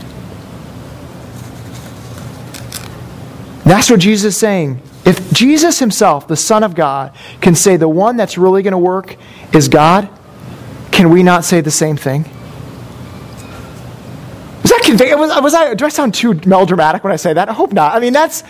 That's 3.65 3.89
what 3.89 3.99
Jesus 3.99 4.35
is 4.35 4.37
saying. 4.37 4.79
If 5.05 5.33
Jesus 5.33 5.79
himself, 5.79 6.27
the 6.27 6.35
Son 6.35 6.63
of 6.63 6.75
God, 6.75 7.13
can 7.41 7.55
say 7.55 7.77
the 7.77 7.89
one 7.89 8.15
that's 8.15 8.37
really 8.37 8.61
going 8.61 8.73
to 8.73 8.77
work 8.77 9.17
is 9.53 9.67
God, 9.67 10.07
can 10.91 11.09
we 11.09 11.23
not 11.23 11.43
say 11.43 11.61
the 11.61 11.71
same 11.71 11.97
thing? 11.97 12.23
Was 14.61 14.71
that 14.71 14.81
convey- 14.83 15.13
was, 15.15 15.29
was 15.41 15.53
I, 15.55 15.73
do 15.73 15.85
I 15.85 15.89
sound 15.89 16.13
too 16.13 16.39
melodramatic 16.45 17.03
when 17.03 17.11
I 17.11 17.17
say 17.17 17.33
that? 17.33 17.49
I 17.49 17.53
hope 17.53 17.73
not. 17.73 17.95
I 17.95 17.99
mean, 17.99 18.13
that's, 18.13 18.43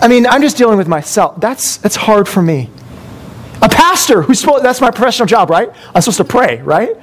I 0.00 0.08
mean, 0.08 0.26
I'm 0.26 0.40
just 0.40 0.56
dealing 0.56 0.78
with 0.78 0.88
myself. 0.88 1.38
That's, 1.38 1.76
that's 1.76 1.96
hard 1.96 2.28
for 2.28 2.42
me. 2.42 2.70
A 3.60 3.68
pastor 3.68 4.22
who's 4.22 4.40
supposed, 4.40 4.64
that's 4.64 4.80
my 4.80 4.90
professional 4.90 5.26
job, 5.26 5.50
right? 5.50 5.70
I'm 5.94 6.00
supposed 6.00 6.18
to 6.18 6.24
pray, 6.24 6.62
right? 6.62 6.96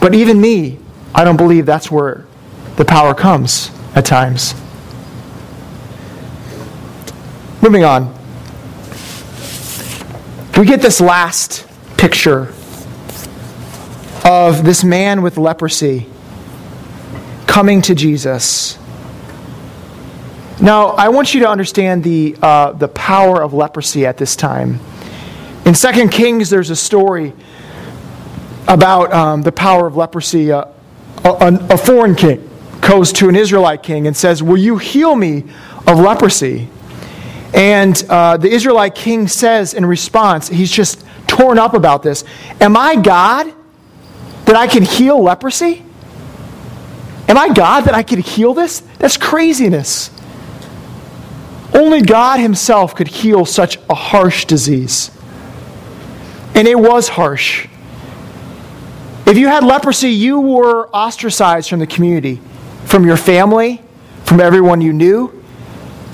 But 0.00 0.14
even 0.14 0.40
me, 0.40 0.78
I 1.14 1.24
don't 1.24 1.36
believe 1.36 1.64
that's 1.64 1.90
where 1.90 2.26
the 2.76 2.84
power 2.84 3.14
comes 3.14 3.70
at 3.94 4.04
times. 4.04 4.54
Moving 7.64 7.82
on. 7.82 8.14
We 10.58 10.66
get 10.66 10.82
this 10.82 11.00
last 11.00 11.66
picture 11.96 12.52
of 14.22 14.62
this 14.62 14.84
man 14.84 15.22
with 15.22 15.38
leprosy 15.38 16.06
coming 17.46 17.80
to 17.80 17.94
Jesus. 17.94 18.76
Now, 20.60 20.88
I 20.88 21.08
want 21.08 21.32
you 21.32 21.40
to 21.40 21.48
understand 21.48 22.04
the, 22.04 22.36
uh, 22.42 22.72
the 22.72 22.88
power 22.88 23.42
of 23.42 23.54
leprosy 23.54 24.04
at 24.04 24.18
this 24.18 24.36
time. 24.36 24.78
In 25.64 25.72
2 25.72 26.08
Kings, 26.08 26.50
there's 26.50 26.68
a 26.68 26.76
story 26.76 27.32
about 28.68 29.10
um, 29.10 29.40
the 29.40 29.52
power 29.52 29.86
of 29.86 29.96
leprosy. 29.96 30.52
Uh, 30.52 30.66
a, 31.24 31.66
a 31.70 31.78
foreign 31.78 32.14
king 32.14 32.46
goes 32.82 33.10
to 33.14 33.30
an 33.30 33.36
Israelite 33.36 33.82
king 33.82 34.06
and 34.06 34.14
says, 34.14 34.42
Will 34.42 34.58
you 34.58 34.76
heal 34.76 35.16
me 35.16 35.44
of 35.86 35.98
leprosy? 35.98 36.68
And 37.54 38.04
uh, 38.08 38.36
the 38.36 38.48
Israelite 38.48 38.96
king 38.96 39.28
says 39.28 39.74
in 39.74 39.86
response, 39.86 40.48
he's 40.48 40.72
just 40.72 41.04
torn 41.28 41.58
up 41.58 41.74
about 41.74 42.02
this 42.02 42.24
Am 42.60 42.76
I 42.76 42.96
God 42.96 43.52
that 44.46 44.56
I 44.56 44.66
can 44.66 44.82
heal 44.82 45.22
leprosy? 45.22 45.82
Am 47.28 47.38
I 47.38 47.54
God 47.54 47.82
that 47.82 47.94
I 47.94 48.02
can 48.02 48.20
heal 48.20 48.52
this? 48.52 48.80
That's 48.98 49.16
craziness. 49.16 50.10
Only 51.72 52.02
God 52.02 52.38
Himself 52.38 52.94
could 52.94 53.08
heal 53.08 53.46
such 53.46 53.78
a 53.88 53.94
harsh 53.94 54.44
disease. 54.44 55.10
And 56.54 56.68
it 56.68 56.78
was 56.78 57.08
harsh. 57.08 57.66
If 59.26 59.38
you 59.38 59.48
had 59.48 59.64
leprosy, 59.64 60.10
you 60.10 60.38
were 60.38 60.88
ostracized 60.88 61.70
from 61.70 61.78
the 61.78 61.86
community, 61.86 62.40
from 62.84 63.06
your 63.06 63.16
family, 63.16 63.80
from 64.24 64.40
everyone 64.40 64.80
you 64.80 64.92
knew. 64.92 65.43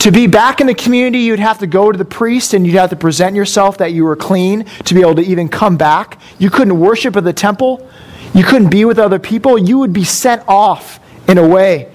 To 0.00 0.10
be 0.10 0.26
back 0.26 0.62
in 0.62 0.66
the 0.66 0.74
community, 0.74 1.18
you'd 1.18 1.40
have 1.40 1.58
to 1.58 1.66
go 1.66 1.92
to 1.92 1.98
the 1.98 2.06
priest 2.06 2.54
and 2.54 2.66
you'd 2.66 2.76
have 2.76 2.88
to 2.88 2.96
present 2.96 3.36
yourself 3.36 3.76
that 3.78 3.92
you 3.92 4.04
were 4.04 4.16
clean 4.16 4.64
to 4.86 4.94
be 4.94 5.02
able 5.02 5.16
to 5.16 5.22
even 5.22 5.50
come 5.50 5.76
back. 5.76 6.18
You 6.38 6.48
couldn't 6.48 6.80
worship 6.80 7.16
at 7.16 7.24
the 7.24 7.34
temple. 7.34 7.86
You 8.34 8.42
couldn't 8.42 8.70
be 8.70 8.86
with 8.86 8.98
other 8.98 9.18
people. 9.18 9.58
You 9.58 9.78
would 9.78 9.92
be 9.92 10.04
sent 10.04 10.42
off 10.48 11.00
in 11.28 11.36
a 11.36 11.46
way. 11.46 11.92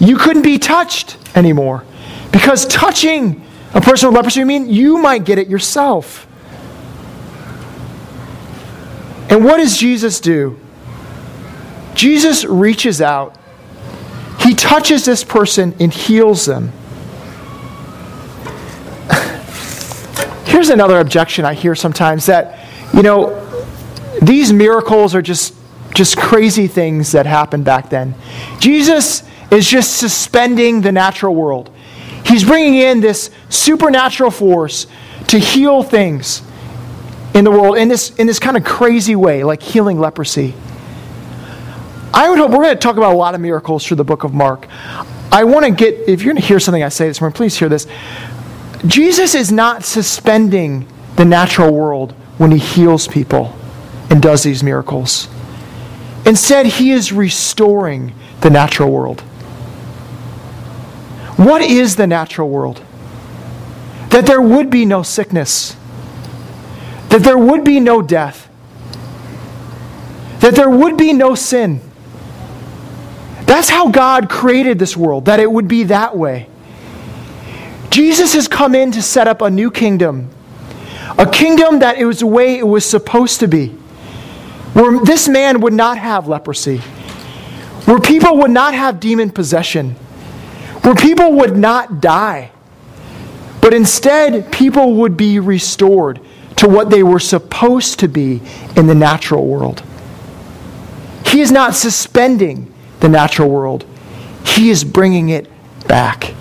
You 0.00 0.16
couldn't 0.16 0.42
be 0.42 0.58
touched 0.58 1.16
anymore. 1.36 1.84
Because 2.32 2.66
touching 2.66 3.46
a 3.74 3.80
person 3.80 4.08
with 4.08 4.16
leprosy, 4.16 4.40
I 4.40 4.44
mean, 4.44 4.68
you 4.68 4.98
might 4.98 5.24
get 5.24 5.38
it 5.38 5.46
yourself. 5.46 6.26
And 9.30 9.44
what 9.44 9.58
does 9.58 9.76
Jesus 9.76 10.18
do? 10.18 10.58
Jesus 11.94 12.44
reaches 12.44 13.00
out, 13.00 13.38
he 14.40 14.54
touches 14.54 15.04
this 15.04 15.22
person 15.22 15.76
and 15.78 15.94
heals 15.94 16.44
them. 16.44 16.72
Here's 20.58 20.70
another 20.70 20.98
objection 20.98 21.44
I 21.44 21.54
hear 21.54 21.76
sometimes 21.76 22.26
that, 22.26 22.58
you 22.92 23.04
know, 23.04 23.46
these 24.20 24.52
miracles 24.52 25.14
are 25.14 25.22
just, 25.22 25.54
just 25.94 26.16
crazy 26.16 26.66
things 26.66 27.12
that 27.12 27.26
happened 27.26 27.64
back 27.64 27.90
then. 27.90 28.16
Jesus 28.58 29.22
is 29.52 29.68
just 29.68 29.98
suspending 29.98 30.80
the 30.80 30.90
natural 30.90 31.32
world. 31.32 31.70
He's 32.26 32.42
bringing 32.42 32.74
in 32.74 32.98
this 32.98 33.30
supernatural 33.48 34.32
force 34.32 34.88
to 35.28 35.38
heal 35.38 35.84
things 35.84 36.42
in 37.34 37.44
the 37.44 37.52
world 37.52 37.78
in 37.78 37.86
this, 37.86 38.10
in 38.16 38.26
this 38.26 38.40
kind 38.40 38.56
of 38.56 38.64
crazy 38.64 39.14
way, 39.14 39.44
like 39.44 39.62
healing 39.62 40.00
leprosy. 40.00 40.54
I 42.12 42.28
would 42.28 42.38
hope 42.40 42.50
we're 42.50 42.64
going 42.64 42.74
to 42.74 42.80
talk 42.80 42.96
about 42.96 43.12
a 43.12 43.16
lot 43.16 43.36
of 43.36 43.40
miracles 43.40 43.86
through 43.86 43.98
the 43.98 44.04
book 44.04 44.24
of 44.24 44.34
Mark. 44.34 44.66
I 45.30 45.44
want 45.44 45.66
to 45.66 45.70
get, 45.70 46.08
if 46.08 46.22
you're 46.22 46.32
going 46.32 46.42
to 46.42 46.48
hear 46.48 46.58
something 46.58 46.82
I 46.82 46.88
say 46.88 47.06
this 47.06 47.20
morning, 47.20 47.36
please 47.36 47.56
hear 47.56 47.68
this. 47.68 47.86
Jesus 48.86 49.34
is 49.34 49.50
not 49.50 49.84
suspending 49.84 50.86
the 51.16 51.24
natural 51.24 51.72
world 51.72 52.12
when 52.38 52.52
he 52.52 52.58
heals 52.58 53.08
people 53.08 53.56
and 54.08 54.22
does 54.22 54.44
these 54.44 54.62
miracles. 54.62 55.28
Instead, 56.24 56.66
he 56.66 56.92
is 56.92 57.12
restoring 57.12 58.14
the 58.40 58.50
natural 58.50 58.90
world. 58.90 59.22
what 61.36 61.62
is 61.62 61.94
the 61.94 62.06
natural 62.06 62.48
world? 62.48 62.82
That 64.10 64.26
there 64.26 64.40
would 64.40 64.70
be 64.70 64.84
no 64.84 65.02
sickness, 65.02 65.76
that 67.10 67.22
there 67.22 67.38
would 67.38 67.62
be 67.62 67.78
no 67.78 68.02
death, 68.02 68.48
that 70.40 70.56
there 70.56 70.70
would 70.70 70.96
be 70.96 71.12
no 71.12 71.34
sin. 71.34 71.80
That's 73.44 73.68
how 73.68 73.90
God 73.90 74.28
created 74.28 74.78
this 74.78 74.96
world, 74.96 75.26
that 75.26 75.38
it 75.40 75.50
would 75.50 75.68
be 75.68 75.84
that 75.84 76.16
way. 76.16 76.48
Jesus 77.90 78.34
has 78.34 78.48
come 78.48 78.74
in 78.74 78.92
to 78.92 79.02
set 79.02 79.28
up 79.28 79.42
a 79.42 79.50
new 79.50 79.70
kingdom, 79.70 80.30
a 81.18 81.26
kingdom 81.26 81.78
that 81.80 81.98
it 81.98 82.04
was 82.04 82.20
the 82.20 82.26
way 82.26 82.58
it 82.58 82.66
was 82.66 82.84
supposed 82.84 83.40
to 83.40 83.48
be, 83.48 83.68
where 84.74 85.00
this 85.04 85.28
man 85.28 85.60
would 85.60 85.72
not 85.72 85.98
have 85.98 86.28
leprosy, 86.28 86.78
where 87.86 87.98
people 87.98 88.36
would 88.38 88.50
not 88.50 88.74
have 88.74 89.00
demon 89.00 89.30
possession, 89.30 89.92
where 90.82 90.94
people 90.94 91.32
would 91.32 91.56
not 91.56 92.00
die, 92.00 92.50
but 93.60 93.72
instead 93.74 94.52
people 94.52 94.94
would 94.94 95.16
be 95.16 95.38
restored 95.38 96.20
to 96.56 96.68
what 96.68 96.90
they 96.90 97.02
were 97.02 97.20
supposed 97.20 98.00
to 98.00 98.08
be 98.08 98.40
in 98.76 98.86
the 98.86 98.94
natural 98.94 99.46
world. 99.46 99.82
He 101.26 101.40
is 101.40 101.50
not 101.50 101.74
suspending 101.74 102.72
the 103.00 103.08
natural 103.08 103.48
world, 103.48 103.84
He 104.44 104.70
is 104.70 104.84
bringing 104.84 105.28
it 105.28 105.48
back. 105.86 106.34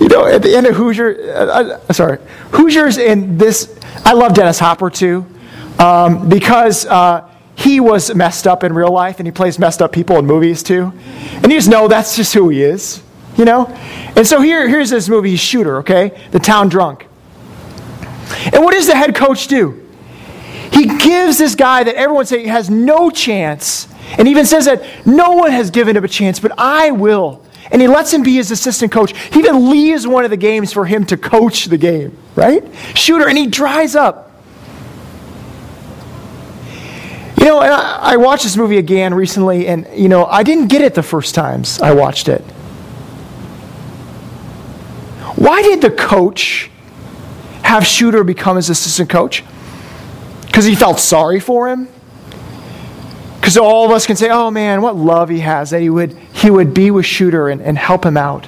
You 0.00 0.08
know, 0.08 0.26
at 0.26 0.42
the 0.42 0.54
end 0.54 0.66
of 0.66 0.76
Hoosier, 0.76 1.34
uh, 1.34 1.78
uh, 1.88 1.92
sorry, 1.92 2.18
Hoosiers 2.52 2.98
in 2.98 3.38
this, 3.38 3.78
I 4.04 4.12
love 4.12 4.34
Dennis 4.34 4.58
Hopper 4.58 4.90
too, 4.90 5.26
um, 5.78 6.28
because 6.28 6.86
uh, 6.86 7.28
he 7.56 7.80
was 7.80 8.14
messed 8.14 8.46
up 8.46 8.64
in 8.64 8.72
real 8.72 8.92
life 8.92 9.18
and 9.18 9.26
he 9.26 9.32
plays 9.32 9.58
messed 9.58 9.82
up 9.82 9.92
people 9.92 10.16
in 10.18 10.26
movies 10.26 10.62
too. 10.62 10.92
And 11.42 11.50
you 11.50 11.58
just 11.58 11.68
know 11.68 11.88
that's 11.88 12.16
just 12.16 12.34
who 12.34 12.48
he 12.48 12.62
is, 12.62 13.02
you 13.36 13.44
know? 13.44 13.66
And 14.16 14.26
so 14.26 14.40
here, 14.40 14.68
here's 14.68 14.90
this 14.90 15.08
movie, 15.08 15.36
Shooter, 15.36 15.78
okay? 15.78 16.18
The 16.30 16.40
town 16.40 16.68
drunk. 16.68 17.06
And 18.52 18.64
what 18.64 18.72
does 18.72 18.86
the 18.86 18.96
head 18.96 19.14
coach 19.14 19.48
do? 19.48 19.78
He 20.72 20.86
gives 20.98 21.38
this 21.38 21.54
guy 21.54 21.84
that 21.84 21.94
everyone 21.96 22.24
say 22.24 22.46
has 22.46 22.70
no 22.70 23.10
chance, 23.10 23.88
and 24.16 24.26
even 24.26 24.46
says 24.46 24.64
that 24.64 24.82
no 25.06 25.32
one 25.32 25.50
has 25.50 25.70
given 25.70 25.96
him 25.96 26.04
a 26.04 26.08
chance, 26.08 26.40
but 26.40 26.52
I 26.56 26.92
will. 26.92 27.41
And 27.70 27.80
he 27.80 27.88
lets 27.88 28.12
him 28.12 28.22
be 28.22 28.34
his 28.34 28.50
assistant 28.50 28.92
coach. 28.92 29.16
He 29.32 29.38
even 29.38 29.70
leaves 29.70 30.06
one 30.06 30.24
of 30.24 30.30
the 30.30 30.36
games 30.36 30.72
for 30.72 30.84
him 30.84 31.06
to 31.06 31.16
coach 31.16 31.66
the 31.66 31.78
game, 31.78 32.16
right? 32.34 32.62
Shooter, 32.94 33.28
and 33.28 33.38
he 33.38 33.46
dries 33.46 33.94
up. 33.94 34.30
You 37.38 37.46
know, 37.46 37.58
I, 37.58 38.12
I 38.12 38.16
watched 38.18 38.44
this 38.44 38.56
movie 38.56 38.78
again 38.78 39.14
recently, 39.14 39.66
and, 39.66 39.86
you 39.94 40.08
know, 40.08 40.26
I 40.26 40.42
didn't 40.42 40.68
get 40.68 40.82
it 40.82 40.94
the 40.94 41.02
first 41.02 41.34
times 41.34 41.80
I 41.80 41.92
watched 41.92 42.28
it. 42.28 42.42
Why 45.36 45.62
did 45.62 45.80
the 45.80 45.90
coach 45.90 46.70
have 47.62 47.86
Shooter 47.86 48.22
become 48.22 48.56
his 48.56 48.70
assistant 48.70 49.10
coach? 49.10 49.42
Because 50.46 50.66
he 50.66 50.74
felt 50.74 51.00
sorry 51.00 51.40
for 51.40 51.68
him? 51.68 51.88
Because 53.42 53.56
all 53.56 53.84
of 53.84 53.90
us 53.90 54.06
can 54.06 54.14
say, 54.14 54.30
oh 54.30 54.52
man, 54.52 54.82
what 54.82 54.94
love 54.94 55.28
he 55.28 55.40
has 55.40 55.70
that 55.70 55.80
he 55.80 55.90
would, 55.90 56.16
he 56.32 56.48
would 56.48 56.72
be 56.72 56.92
with 56.92 57.04
Shooter 57.04 57.48
and, 57.48 57.60
and 57.60 57.76
help 57.76 58.06
him 58.06 58.16
out. 58.16 58.46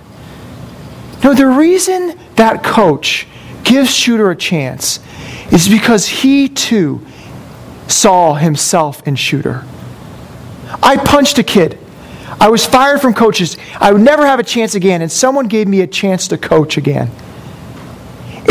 No, 1.25 1.35
the 1.35 1.49
reason 1.49 2.17
that 2.37 2.63
coach 2.63 3.27
gives 3.65 3.93
Shooter 3.93 4.31
a 4.31 4.37
chance 4.37 5.01
is 5.51 5.69
because 5.69 6.07
he 6.07 6.49
too 6.49 7.05
saw 7.89 8.35
himself 8.35 9.05
in 9.05 9.17
Shooter. 9.17 9.65
I 10.81 10.97
punched 10.97 11.39
a 11.39 11.43
kid. 11.43 11.77
I 12.41 12.49
was 12.49 12.65
fired 12.65 13.01
from 13.01 13.15
coaches. 13.15 13.57
I 13.81 13.93
would 13.93 14.01
never 14.01 14.25
have 14.25 14.39
a 14.39 14.45
chance 14.45 14.77
again, 14.77 15.03
and 15.03 15.11
someone 15.11 15.49
gave 15.49 15.67
me 15.67 15.81
a 15.81 15.89
chance 15.89 16.29
to 16.29 16.39
coach 16.39 16.77
again. 16.77 17.11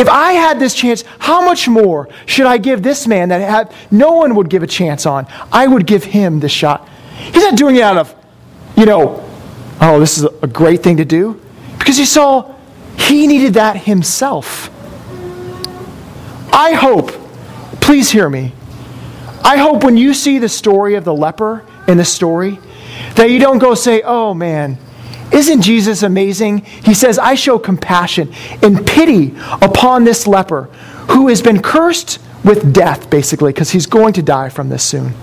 If 0.04 0.10
I 0.10 0.34
had 0.34 0.60
this 0.60 0.74
chance, 0.74 1.06
how 1.18 1.46
much 1.46 1.70
more 1.70 2.10
should 2.26 2.46
I 2.46 2.58
give 2.58 2.84
this 2.84 3.08
man 3.08 3.30
that 3.30 3.72
no 3.90 4.12
one 4.12 4.36
would 4.36 4.50
give 4.50 4.62
a 4.62 4.68
chance 4.68 5.06
on? 5.06 5.28
I 5.50 5.66
would 5.66 5.88
give 5.88 6.04
him 6.04 6.42
the 6.42 6.50
shot. 6.50 6.90
He's 7.16 7.42
not 7.42 7.56
doing 7.56 7.78
it 7.78 7.84
out 7.84 7.96
of, 7.96 8.14
you 8.76 8.86
know, 8.86 9.24
oh, 9.80 10.02
this 10.02 10.18
is 10.18 10.26
a 10.26 10.48
great 10.48 10.84
thing 10.84 10.98
to 10.98 11.06
do. 11.06 11.40
Because 11.80 11.96
he 11.96 12.04
saw 12.04 12.54
he 12.98 13.28
needed 13.28 13.54
that 13.54 13.78
himself. 13.78 14.70
I 16.52 16.74
hope, 16.74 17.14
please 17.80 18.12
hear 18.12 18.30
me, 18.30 18.52
I 19.42 19.56
hope 19.56 19.86
when 19.86 19.96
you 19.96 20.14
see 20.14 20.38
the 20.38 20.50
story 20.50 20.96
of 20.96 21.06
the 21.06 21.16
leper 21.16 21.66
in 21.88 21.98
the 21.98 22.04
story, 22.04 22.60
that 23.16 23.30
you 23.30 23.40
don't 23.40 23.60
go 23.60 23.74
say, 23.74 24.02
oh 24.02 24.34
man, 24.34 24.78
isn't 25.34 25.62
Jesus 25.62 26.04
amazing? 26.04 26.60
He 26.60 26.94
says, 26.94 27.18
I 27.18 27.36
show 27.36 27.58
compassion 27.58 28.32
and 28.62 28.86
pity 28.86 29.36
upon 29.62 30.04
this 30.04 30.28
leper 30.28 30.64
who 31.10 31.28
has 31.28 31.42
been 31.42 31.62
cursed 31.62 32.20
with 32.44 32.74
death, 32.74 33.10
basically, 33.10 33.52
because 33.52 33.72
he's 33.72 33.88
going 33.88 34.14
to 34.14 34.22
die 34.22 34.50
from 34.50 34.70
this 34.70 34.84
soon. 34.84 35.14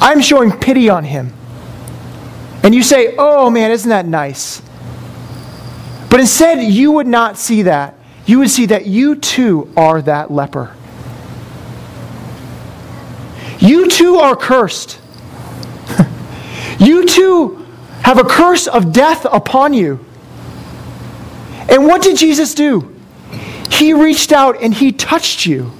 I'm 0.00 0.20
showing 0.20 0.50
pity 0.50 0.88
on 0.88 1.04
him. 1.04 1.32
And 2.64 2.74
you 2.74 2.82
say, 2.82 3.14
oh 3.18 3.50
man, 3.50 3.70
isn't 3.70 3.88
that 3.88 4.06
nice? 4.06 4.62
But 6.10 6.20
instead, 6.20 6.62
you 6.62 6.92
would 6.92 7.06
not 7.06 7.38
see 7.38 7.62
that. 7.62 7.94
You 8.26 8.38
would 8.40 8.50
see 8.50 8.66
that 8.66 8.86
you 8.86 9.16
too 9.16 9.72
are 9.76 10.02
that 10.02 10.30
leper. 10.30 10.74
You 13.58 13.88
too 13.88 14.16
are 14.16 14.36
cursed. 14.36 14.98
You 16.82 17.06
too 17.06 17.66
have 18.02 18.18
a 18.18 18.24
curse 18.24 18.66
of 18.66 18.92
death 18.92 19.24
upon 19.24 19.72
you. 19.72 20.04
And 21.68 21.86
what 21.86 22.02
did 22.02 22.16
Jesus 22.16 22.54
do? 22.54 22.94
He 23.70 23.92
reached 23.92 24.32
out 24.32 24.62
and 24.62 24.74
he 24.74 24.92
touched 24.92 25.46
you. 25.46 25.72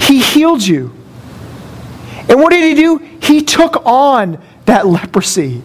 He 0.00 0.20
healed 0.20 0.62
you. 0.62 0.94
And 2.28 2.40
what 2.40 2.50
did 2.50 2.62
he 2.62 2.74
do? 2.74 2.98
He 3.22 3.42
took 3.42 3.84
on 3.84 4.42
that 4.66 4.86
leprosy, 4.86 5.62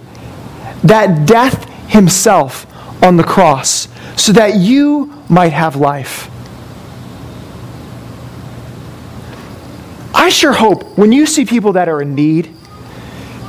that 0.84 1.28
death 1.28 1.70
himself 1.90 2.66
on 3.04 3.18
the 3.18 3.24
cross, 3.24 3.88
so 4.18 4.32
that 4.34 4.56
you 4.56 5.14
might 5.30 5.54
have 5.54 5.76
life. 5.76 6.30
I 10.14 10.30
sure 10.30 10.54
hope 10.54 10.98
when 10.98 11.12
you 11.12 11.26
see 11.26 11.46
people 11.46 11.74
that 11.74 11.90
are 11.90 12.02
in 12.02 12.16
need, 12.16 12.54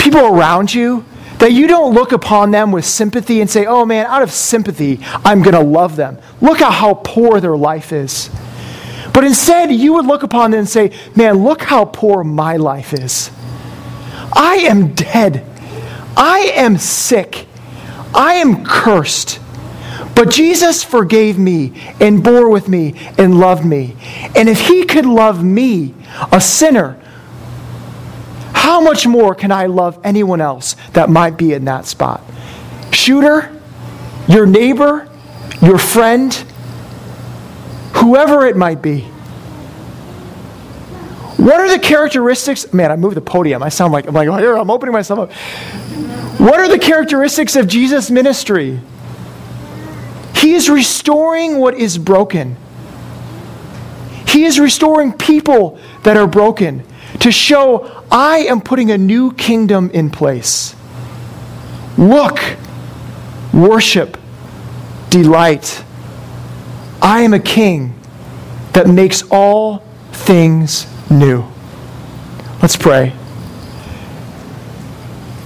people 0.04 0.26
around 0.26 0.72
you, 0.72 1.04
that 1.38 1.52
you 1.52 1.66
don't 1.66 1.94
look 1.94 2.12
upon 2.12 2.50
them 2.50 2.70
with 2.70 2.84
sympathy 2.84 3.40
and 3.40 3.50
say, 3.50 3.66
oh 3.66 3.84
man, 3.84 4.06
out 4.06 4.22
of 4.22 4.30
sympathy, 4.30 5.00
I'm 5.24 5.42
going 5.42 5.54
to 5.54 5.62
love 5.62 5.96
them. 5.96 6.18
Look 6.40 6.60
at 6.60 6.72
how 6.72 6.94
poor 6.94 7.40
their 7.40 7.56
life 7.56 7.92
is. 7.92 8.30
But 9.12 9.24
instead, 9.24 9.72
you 9.72 9.94
would 9.94 10.06
look 10.06 10.22
upon 10.22 10.50
them 10.50 10.60
and 10.60 10.68
say, 10.68 10.92
man, 11.16 11.42
look 11.42 11.62
how 11.62 11.86
poor 11.86 12.22
my 12.22 12.56
life 12.56 12.92
is. 12.92 13.30
I 14.32 14.66
am 14.68 14.94
dead. 14.94 15.44
I 16.16 16.52
am 16.54 16.78
sick. 16.78 17.46
I 18.14 18.34
am 18.34 18.64
cursed. 18.64 19.40
But 20.14 20.30
Jesus 20.30 20.84
forgave 20.84 21.38
me 21.38 21.72
and 22.00 22.22
bore 22.22 22.48
with 22.48 22.68
me 22.68 22.94
and 23.18 23.38
loved 23.38 23.64
me. 23.64 23.96
And 24.36 24.48
if 24.48 24.68
he 24.68 24.84
could 24.84 25.06
love 25.06 25.42
me, 25.42 25.94
a 26.30 26.40
sinner, 26.40 27.00
how 28.64 28.80
much 28.80 29.06
more 29.06 29.34
can 29.34 29.52
I 29.52 29.66
love 29.66 30.00
anyone 30.04 30.40
else 30.40 30.74
that 30.94 31.10
might 31.10 31.36
be 31.36 31.52
in 31.52 31.66
that 31.66 31.84
spot? 31.84 32.22
Shooter, 32.92 33.60
your 34.26 34.46
neighbor, 34.46 35.06
your 35.60 35.76
friend, 35.76 36.32
whoever 37.96 38.46
it 38.46 38.56
might 38.56 38.80
be. 38.80 39.02
What 41.36 41.60
are 41.60 41.68
the 41.68 41.78
characteristics? 41.78 42.72
Man, 42.72 42.90
I 42.90 42.96
moved 42.96 43.18
the 43.18 43.20
podium. 43.20 43.62
I 43.62 43.68
sound 43.68 43.92
like 43.92 44.08
I'm 44.08 44.14
like, 44.14 44.30
here, 44.30 44.56
I'm 44.56 44.70
opening 44.70 44.94
myself 44.94 45.18
up. 45.18 45.32
What 46.40 46.58
are 46.58 46.66
the 46.66 46.78
characteristics 46.78 47.56
of 47.56 47.68
Jesus' 47.68 48.10
ministry? 48.10 48.80
He 50.36 50.54
is 50.54 50.70
restoring 50.70 51.58
what 51.58 51.74
is 51.74 51.98
broken. 51.98 52.56
He 54.26 54.44
is 54.44 54.58
restoring 54.58 55.12
people 55.12 55.78
that 56.04 56.16
are 56.16 56.26
broken 56.26 56.82
to 57.24 57.32
show 57.32 58.04
I 58.10 58.40
am 58.40 58.60
putting 58.60 58.90
a 58.90 58.98
new 58.98 59.32
kingdom 59.32 59.90
in 59.94 60.10
place. 60.10 60.76
Look, 61.96 62.38
worship, 63.50 64.18
delight. 65.08 65.82
I 67.00 67.22
am 67.22 67.32
a 67.32 67.38
king 67.38 67.98
that 68.74 68.88
makes 68.88 69.22
all 69.30 69.78
things 70.12 70.86
new. 71.10 71.50
Let's 72.60 72.76
pray. 72.76 73.14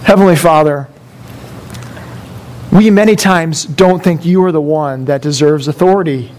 Heavenly 0.02 0.34
Father, 0.34 0.88
we 2.72 2.90
many 2.90 3.14
times 3.14 3.64
don't 3.64 4.02
think 4.02 4.24
you 4.24 4.42
are 4.42 4.50
the 4.50 4.60
one 4.60 5.04
that 5.04 5.22
deserves 5.22 5.68
authority 5.68 6.32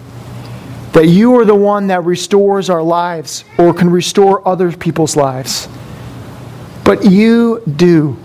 that 0.93 1.07
you 1.07 1.35
are 1.39 1.45
the 1.45 1.55
one 1.55 1.87
that 1.87 2.03
restores 2.03 2.69
our 2.69 2.81
lives 2.81 3.43
or 3.57 3.73
can 3.73 3.89
restore 3.89 4.45
other 4.47 4.71
people's 4.71 5.15
lives. 5.15 5.67
but 6.83 7.05
you 7.05 7.61
do. 7.75 8.17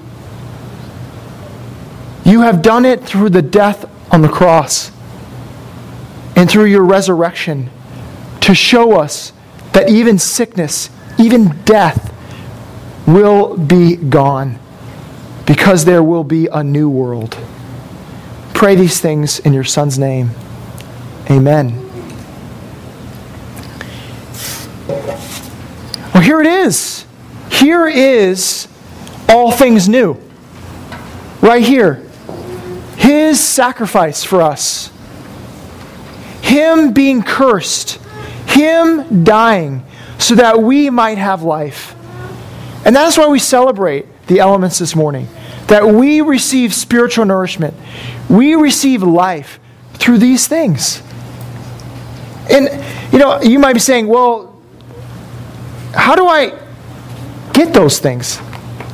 You 2.25 2.41
have 2.41 2.63
done 2.63 2.87
it 2.87 3.05
through 3.05 3.29
the 3.31 3.43
death 3.43 3.85
on 4.11 4.23
the 4.23 4.29
cross 4.29 4.91
and 6.35 6.49
through 6.51 6.65
your 6.65 6.83
resurrection 6.85 7.69
to 8.41 8.55
show 8.55 8.99
us 8.99 9.33
that 9.75 9.91
even 9.91 10.19
sickness, 10.19 10.89
even 11.19 11.49
death, 11.65 12.11
will 13.07 13.57
be 13.59 13.97
gone 13.97 14.59
because 15.47 15.85
there 15.85 16.03
will 16.03 16.25
be 16.25 16.47
a 16.47 16.65
new 16.65 16.89
world. 16.89 17.37
Pray 18.55 18.75
these 18.75 18.99
things 19.01 19.41
in 19.41 19.53
your 19.53 19.65
Son's 19.65 19.99
name. 19.99 20.31
Amen. 21.31 21.94
Here 26.25 26.41
it 26.41 26.47
is. 26.47 27.05
Here 27.51 27.87
is 27.87 28.67
all 29.29 29.53
things 29.53 29.89
new. 29.89 30.17
Right 31.41 31.63
here. 31.63 32.03
His 32.97 33.39
sacrifice 33.39 34.25
for 34.25 34.41
us. 34.41 34.91
Him 36.41 36.93
being 36.93 37.23
cursed. 37.23 38.01
Him 38.47 39.25
dying 39.25 39.85
so 40.19 40.35
that 40.37 40.63
we 40.63 40.89
might 40.91 41.19
have 41.19 41.43
life. 41.43 41.95
And 42.87 42.97
that's 42.97 43.19
why 43.19 43.27
we 43.29 43.39
celebrate 43.39 44.07
the 44.27 44.41
elements 44.41 44.79
this 44.79 44.97
morning. 44.97 45.29
That 45.67 45.87
we 45.87 46.21
receive 46.21 46.73
spiritual 46.73 47.25
nourishment. 47.25 47.75
We 48.31 48.55
receive 48.55 49.03
life 49.03 49.61
through 49.95 50.19
these 50.19 50.47
things. 50.47 51.03
And, 52.51 52.69
you 53.13 53.19
know, 53.19 53.43
you 53.43 53.59
might 53.59 53.73
be 53.75 53.81
saying, 53.81 54.07
well, 54.07 54.54
how 55.95 56.15
do 56.17 56.27
I 56.27 56.59
get 57.53 57.73
those 57.73 57.99
things? 57.99 58.37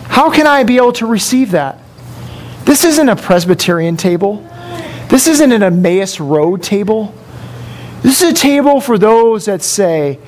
How 0.05 0.31
can 0.31 0.47
I 0.47 0.65
be 0.65 0.77
able 0.77 0.93
to 0.95 1.07
receive 1.07 1.53
that? 1.53 1.79
This 2.65 2.85
isn't 2.85 3.09
a 3.09 3.17
Presbyterian 3.17 3.97
table. 3.97 4.47
This 5.09 5.27
isn't 5.27 5.51
an 5.51 5.63
Emmaus 5.63 6.21
Road 6.21 6.63
table. 6.63 7.15
This 8.03 8.23
is 8.23 8.31
a 8.31 8.35
table 8.35 8.81
for 8.81 8.97
those 8.97 9.47
that 9.47 9.63
say, 9.63 10.19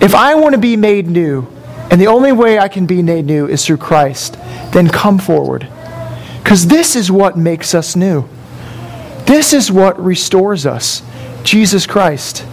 if 0.00 0.14
I 0.14 0.34
want 0.34 0.54
to 0.54 0.60
be 0.60 0.76
made 0.76 1.06
new, 1.06 1.46
and 1.90 2.00
the 2.00 2.06
only 2.06 2.32
way 2.32 2.58
I 2.58 2.68
can 2.68 2.86
be 2.86 3.02
made 3.02 3.24
new 3.24 3.46
is 3.46 3.64
through 3.64 3.76
Christ, 3.78 4.36
then 4.72 4.88
come 4.88 5.18
forward. 5.18 5.68
Because 6.42 6.66
this 6.66 6.96
is 6.96 7.10
what 7.10 7.38
makes 7.38 7.74
us 7.74 7.96
new. 7.96 8.28
This 9.26 9.52
is 9.52 9.72
what 9.72 10.02
restores 10.02 10.66
us 10.66 11.02
Jesus 11.42 11.86
Christ. 11.86 12.46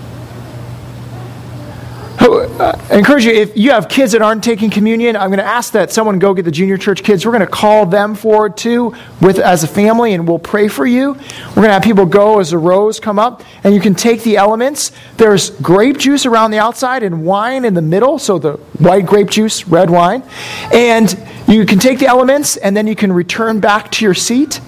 I 2.62 2.98
encourage 2.98 3.26
you, 3.26 3.32
if 3.32 3.58
you 3.58 3.72
have 3.72 3.90
kids 3.90 4.12
that 4.12 4.22
aren't 4.22 4.44
taking 4.44 4.70
communion, 4.70 5.16
I'm 5.16 5.30
going 5.30 5.40
to 5.40 5.44
ask 5.44 5.74
that 5.74 5.92
someone 5.92 6.20
go 6.20 6.36
get 6.36 6.46
the 6.46 6.52
junior 6.52 6.78
church 6.78 7.04
kids. 7.04 7.26
We're 7.26 7.32
going 7.32 7.42
to 7.42 7.48
call 7.48 7.88
them 7.88 8.14
forward 8.14 8.56
too 8.56 8.96
with, 9.20 9.40
as 9.40 9.64
a 9.64 9.68
family, 9.68 10.14
and 10.14 10.28
we'll 10.28 10.38
pray 10.38 10.68
for 10.68 10.86
you. 10.86 11.14
We're 11.14 11.56
going 11.56 11.68
to 11.68 11.74
have 11.74 11.82
people 11.82 12.06
go 12.06 12.40
as 12.40 12.52
the 12.52 12.60
rows 12.60 13.00
come 13.00 13.18
up, 13.18 13.44
and 13.64 13.74
you 13.74 13.82
can 13.82 13.96
take 13.96 14.22
the 14.22 14.38
elements. 14.38 14.92
There's 15.18 15.50
grape 15.50 15.98
juice 15.98 16.28
around 16.28 16.52
the 16.52 16.60
outside 16.60 17.02
and 17.02 17.26
wine 17.26 17.66
in 17.66 17.74
the 17.74 17.82
middle, 17.82 18.20
so 18.20 18.38
the 18.38 18.54
white 18.78 19.08
grape 19.08 19.30
juice, 19.30 19.68
red 19.68 19.90
wine. 19.90 20.24
And 20.72 21.18
you 21.48 21.66
can 21.66 21.80
take 21.80 21.98
the 21.98 22.08
elements, 22.08 22.58
and 22.58 22.78
then 22.78 22.86
you 22.86 22.96
can 22.96 23.12
return 23.12 23.60
back 23.60 23.92
to 23.94 24.06
your 24.06 24.14
seat 24.14 24.62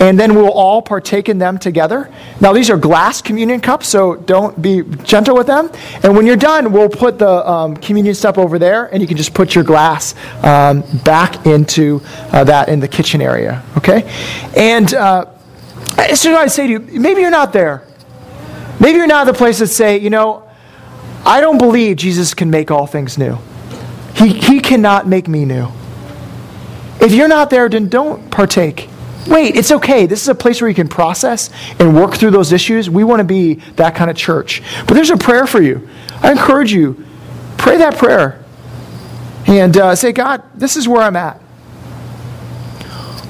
and 0.00 0.18
then 0.18 0.34
we'll 0.34 0.50
all 0.50 0.82
partake 0.82 1.28
in 1.28 1.38
them 1.38 1.58
together. 1.58 2.10
Now, 2.40 2.52
these 2.52 2.70
are 2.70 2.76
glass 2.76 3.22
communion 3.22 3.60
cups, 3.60 3.88
so 3.88 4.16
don't 4.16 4.60
be 4.60 4.82
gentle 5.04 5.36
with 5.36 5.46
them. 5.46 5.70
And 6.02 6.16
when 6.16 6.26
you're 6.26 6.36
done, 6.36 6.72
we'll 6.72 6.88
put 6.88 7.18
the 7.18 7.48
um, 7.48 7.76
communion 7.76 8.14
stuff 8.14 8.38
over 8.38 8.58
there, 8.58 8.86
and 8.86 9.00
you 9.00 9.08
can 9.08 9.16
just 9.16 9.34
put 9.34 9.54
your 9.54 9.64
glass 9.64 10.14
um, 10.44 10.82
back 11.04 11.46
into 11.46 12.00
uh, 12.32 12.44
that 12.44 12.68
in 12.68 12.80
the 12.80 12.88
kitchen 12.88 13.20
area, 13.20 13.62
okay? 13.76 14.10
And 14.56 14.92
uh, 14.94 15.26
so 16.14 16.34
I'd 16.36 16.50
say 16.50 16.66
to 16.66 16.72
you, 16.72 16.80
maybe 16.80 17.20
you're 17.20 17.30
not 17.30 17.52
there. 17.52 17.86
Maybe 18.80 18.98
you're 18.98 19.06
not 19.06 19.26
the 19.26 19.34
place 19.34 19.60
that 19.60 19.68
say, 19.68 19.98
you 19.98 20.10
know, 20.10 20.48
I 21.24 21.40
don't 21.40 21.58
believe 21.58 21.96
Jesus 21.96 22.34
can 22.34 22.50
make 22.50 22.70
all 22.70 22.86
things 22.86 23.16
new. 23.16 23.38
He, 24.16 24.28
he 24.28 24.60
cannot 24.60 25.06
make 25.06 25.28
me 25.28 25.44
new. 25.44 25.68
If 27.00 27.12
you're 27.12 27.28
not 27.28 27.50
there, 27.50 27.68
then 27.68 27.88
don't 27.88 28.30
partake. 28.30 28.88
Wait, 29.26 29.56
it's 29.56 29.70
okay. 29.70 30.06
This 30.06 30.22
is 30.22 30.28
a 30.28 30.34
place 30.34 30.60
where 30.60 30.68
you 30.68 30.74
can 30.74 30.88
process 30.88 31.50
and 31.78 31.94
work 31.94 32.14
through 32.14 32.32
those 32.32 32.52
issues. 32.52 32.90
We 32.90 33.04
want 33.04 33.20
to 33.20 33.24
be 33.24 33.54
that 33.76 33.94
kind 33.94 34.10
of 34.10 34.16
church. 34.16 34.62
But 34.86 34.94
there's 34.94 35.10
a 35.10 35.16
prayer 35.16 35.46
for 35.46 35.62
you. 35.62 35.88
I 36.22 36.32
encourage 36.32 36.72
you, 36.72 37.04
pray 37.56 37.76
that 37.78 37.96
prayer 37.98 38.42
and 39.46 39.76
uh, 39.76 39.94
say, 39.94 40.12
God, 40.12 40.42
this 40.54 40.76
is 40.76 40.88
where 40.88 41.02
I'm 41.02 41.16
at. 41.16 41.40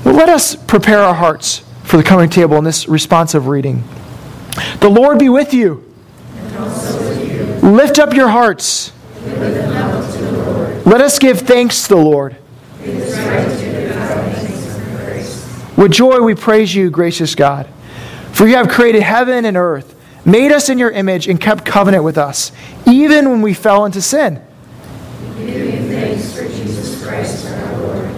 Well, 0.05 0.15
let 0.15 0.29
us 0.29 0.57
prepare 0.57 1.01
our 1.01 1.15
hearts 1.15 1.63
for 1.85 1.97
the 1.97 2.03
coming 2.03 2.31
table 2.31 2.57
in 2.57 2.65
this 2.65 2.89
responsive 2.89 3.47
reading. 3.47 3.85
The 4.81 4.89
Lord 4.89 5.19
be 5.19 5.29
with 5.29 5.55
you. 5.55 5.75
With 6.55 7.63
you. 7.63 7.71
Lift 7.71 7.99
up 7.99 8.15
your 8.15 8.29
hearts. 8.29 8.93
Let 10.85 11.01
us 11.01 11.19
give 11.19 11.41
thanks 11.41 11.83
to 11.85 11.89
the 11.91 11.97
Lord. 11.97 12.37
With 15.83 15.91
joy 15.91 16.21
we 16.21 16.37
praise 16.37 16.73
you, 16.73 16.91
gracious 16.91 17.35
God. 17.35 17.69
For 18.31 18.47
you 18.47 18.55
have 18.55 18.69
created 18.69 19.03
heaven 19.03 19.45
and 19.45 19.57
earth, 19.57 19.97
made 20.25 20.53
us 20.53 20.69
in 20.69 20.79
your 20.79 20.93
image, 20.93 21.27
and 21.27 21.41
kept 21.41 21.65
covenant 21.65 22.05
with 22.05 22.17
us, 22.17 22.53
even 22.87 23.29
when 23.29 23.43
we 23.43 23.53
fell 23.53 23.85
into 23.85 24.01
sin. 24.01 24.41
We 25.37 25.47
give 25.47 25.57
you 25.57 25.89
thanks 25.91 26.37
for 26.37 26.47
Jesus 26.47 27.05
Christ 27.05 27.47
our 27.49 27.79
Lord. 27.79 28.15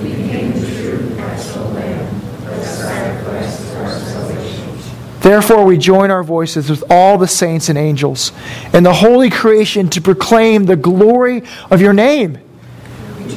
He 0.00 0.14
became 0.14 0.52
the 0.52 0.80
true 0.80 1.16
Passover 1.16 1.74
Lamb, 1.74 2.20
the 2.44 2.62
sacrifice 2.62 3.72
for 3.72 3.78
our 3.78 3.98
salvation. 3.98 4.80
Therefore, 5.18 5.64
we 5.64 5.76
join 5.76 6.12
our 6.12 6.22
voices 6.22 6.70
with 6.70 6.84
all 6.88 7.18
the 7.18 7.26
saints 7.26 7.68
and 7.68 7.76
angels 7.76 8.30
and 8.72 8.86
the 8.86 8.94
holy 8.94 9.28
creation 9.28 9.90
to 9.90 10.00
proclaim 10.00 10.66
the 10.66 10.76
glory 10.76 11.42
of 11.68 11.80
your 11.80 11.94
name. 11.94 12.38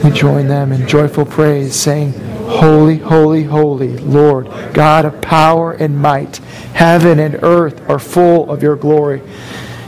We 0.03 0.11
join 0.11 0.47
them 0.49 0.71
in 0.71 0.87
joyful 0.87 1.25
praise, 1.25 1.75
saying, 1.75 2.30
Holy, 2.51 2.97
holy, 2.97 3.43
holy, 3.43 3.97
Lord, 3.97 4.47
God 4.73 5.05
of 5.05 5.21
power 5.21 5.71
and 5.71 5.97
might. 5.97 6.37
Heaven 6.73 7.17
and 7.17 7.41
earth 7.43 7.89
are 7.89 7.97
full 7.97 8.51
of 8.51 8.61
your 8.61 8.75
glory. 8.75 9.21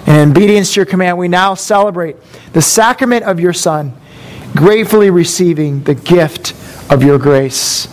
In 0.07 0.31
obedience 0.31 0.73
to 0.73 0.79
your 0.79 0.85
command, 0.85 1.17
we 1.17 1.27
now 1.27 1.55
celebrate 1.55 2.15
the 2.53 2.61
sacrament 2.61 3.25
of 3.25 3.39
your 3.39 3.53
Son, 3.53 3.93
gratefully 4.55 5.09
receiving 5.09 5.83
the 5.83 5.93
gift 5.93 6.53
of 6.89 7.03
your 7.03 7.19
grace. 7.19 7.87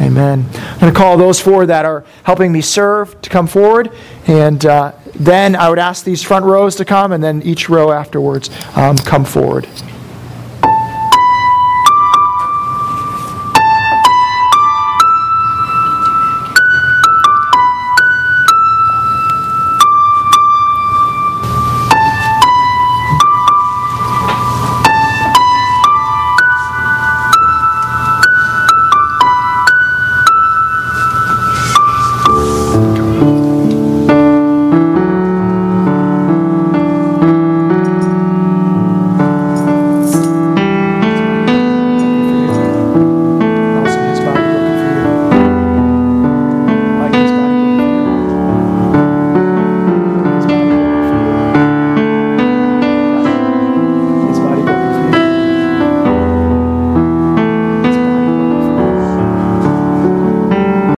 Amen. 0.00 0.46
I'm 0.54 0.80
going 0.80 0.92
to 0.92 0.98
call 0.98 1.16
those 1.16 1.38
four 1.40 1.66
that 1.66 1.84
are 1.84 2.04
helping 2.24 2.50
me 2.50 2.62
serve 2.62 3.20
to 3.22 3.30
come 3.30 3.46
forward. 3.46 3.92
And 4.26 4.64
uh, 4.64 4.92
then 5.14 5.54
I 5.54 5.68
would 5.68 5.78
ask 5.78 6.04
these 6.04 6.22
front 6.22 6.44
rows 6.46 6.76
to 6.76 6.84
come, 6.84 7.12
and 7.12 7.22
then 7.22 7.42
each 7.42 7.68
row 7.68 7.92
afterwards 7.92 8.50
um, 8.74 8.96
come 8.96 9.24
forward. 9.24 9.68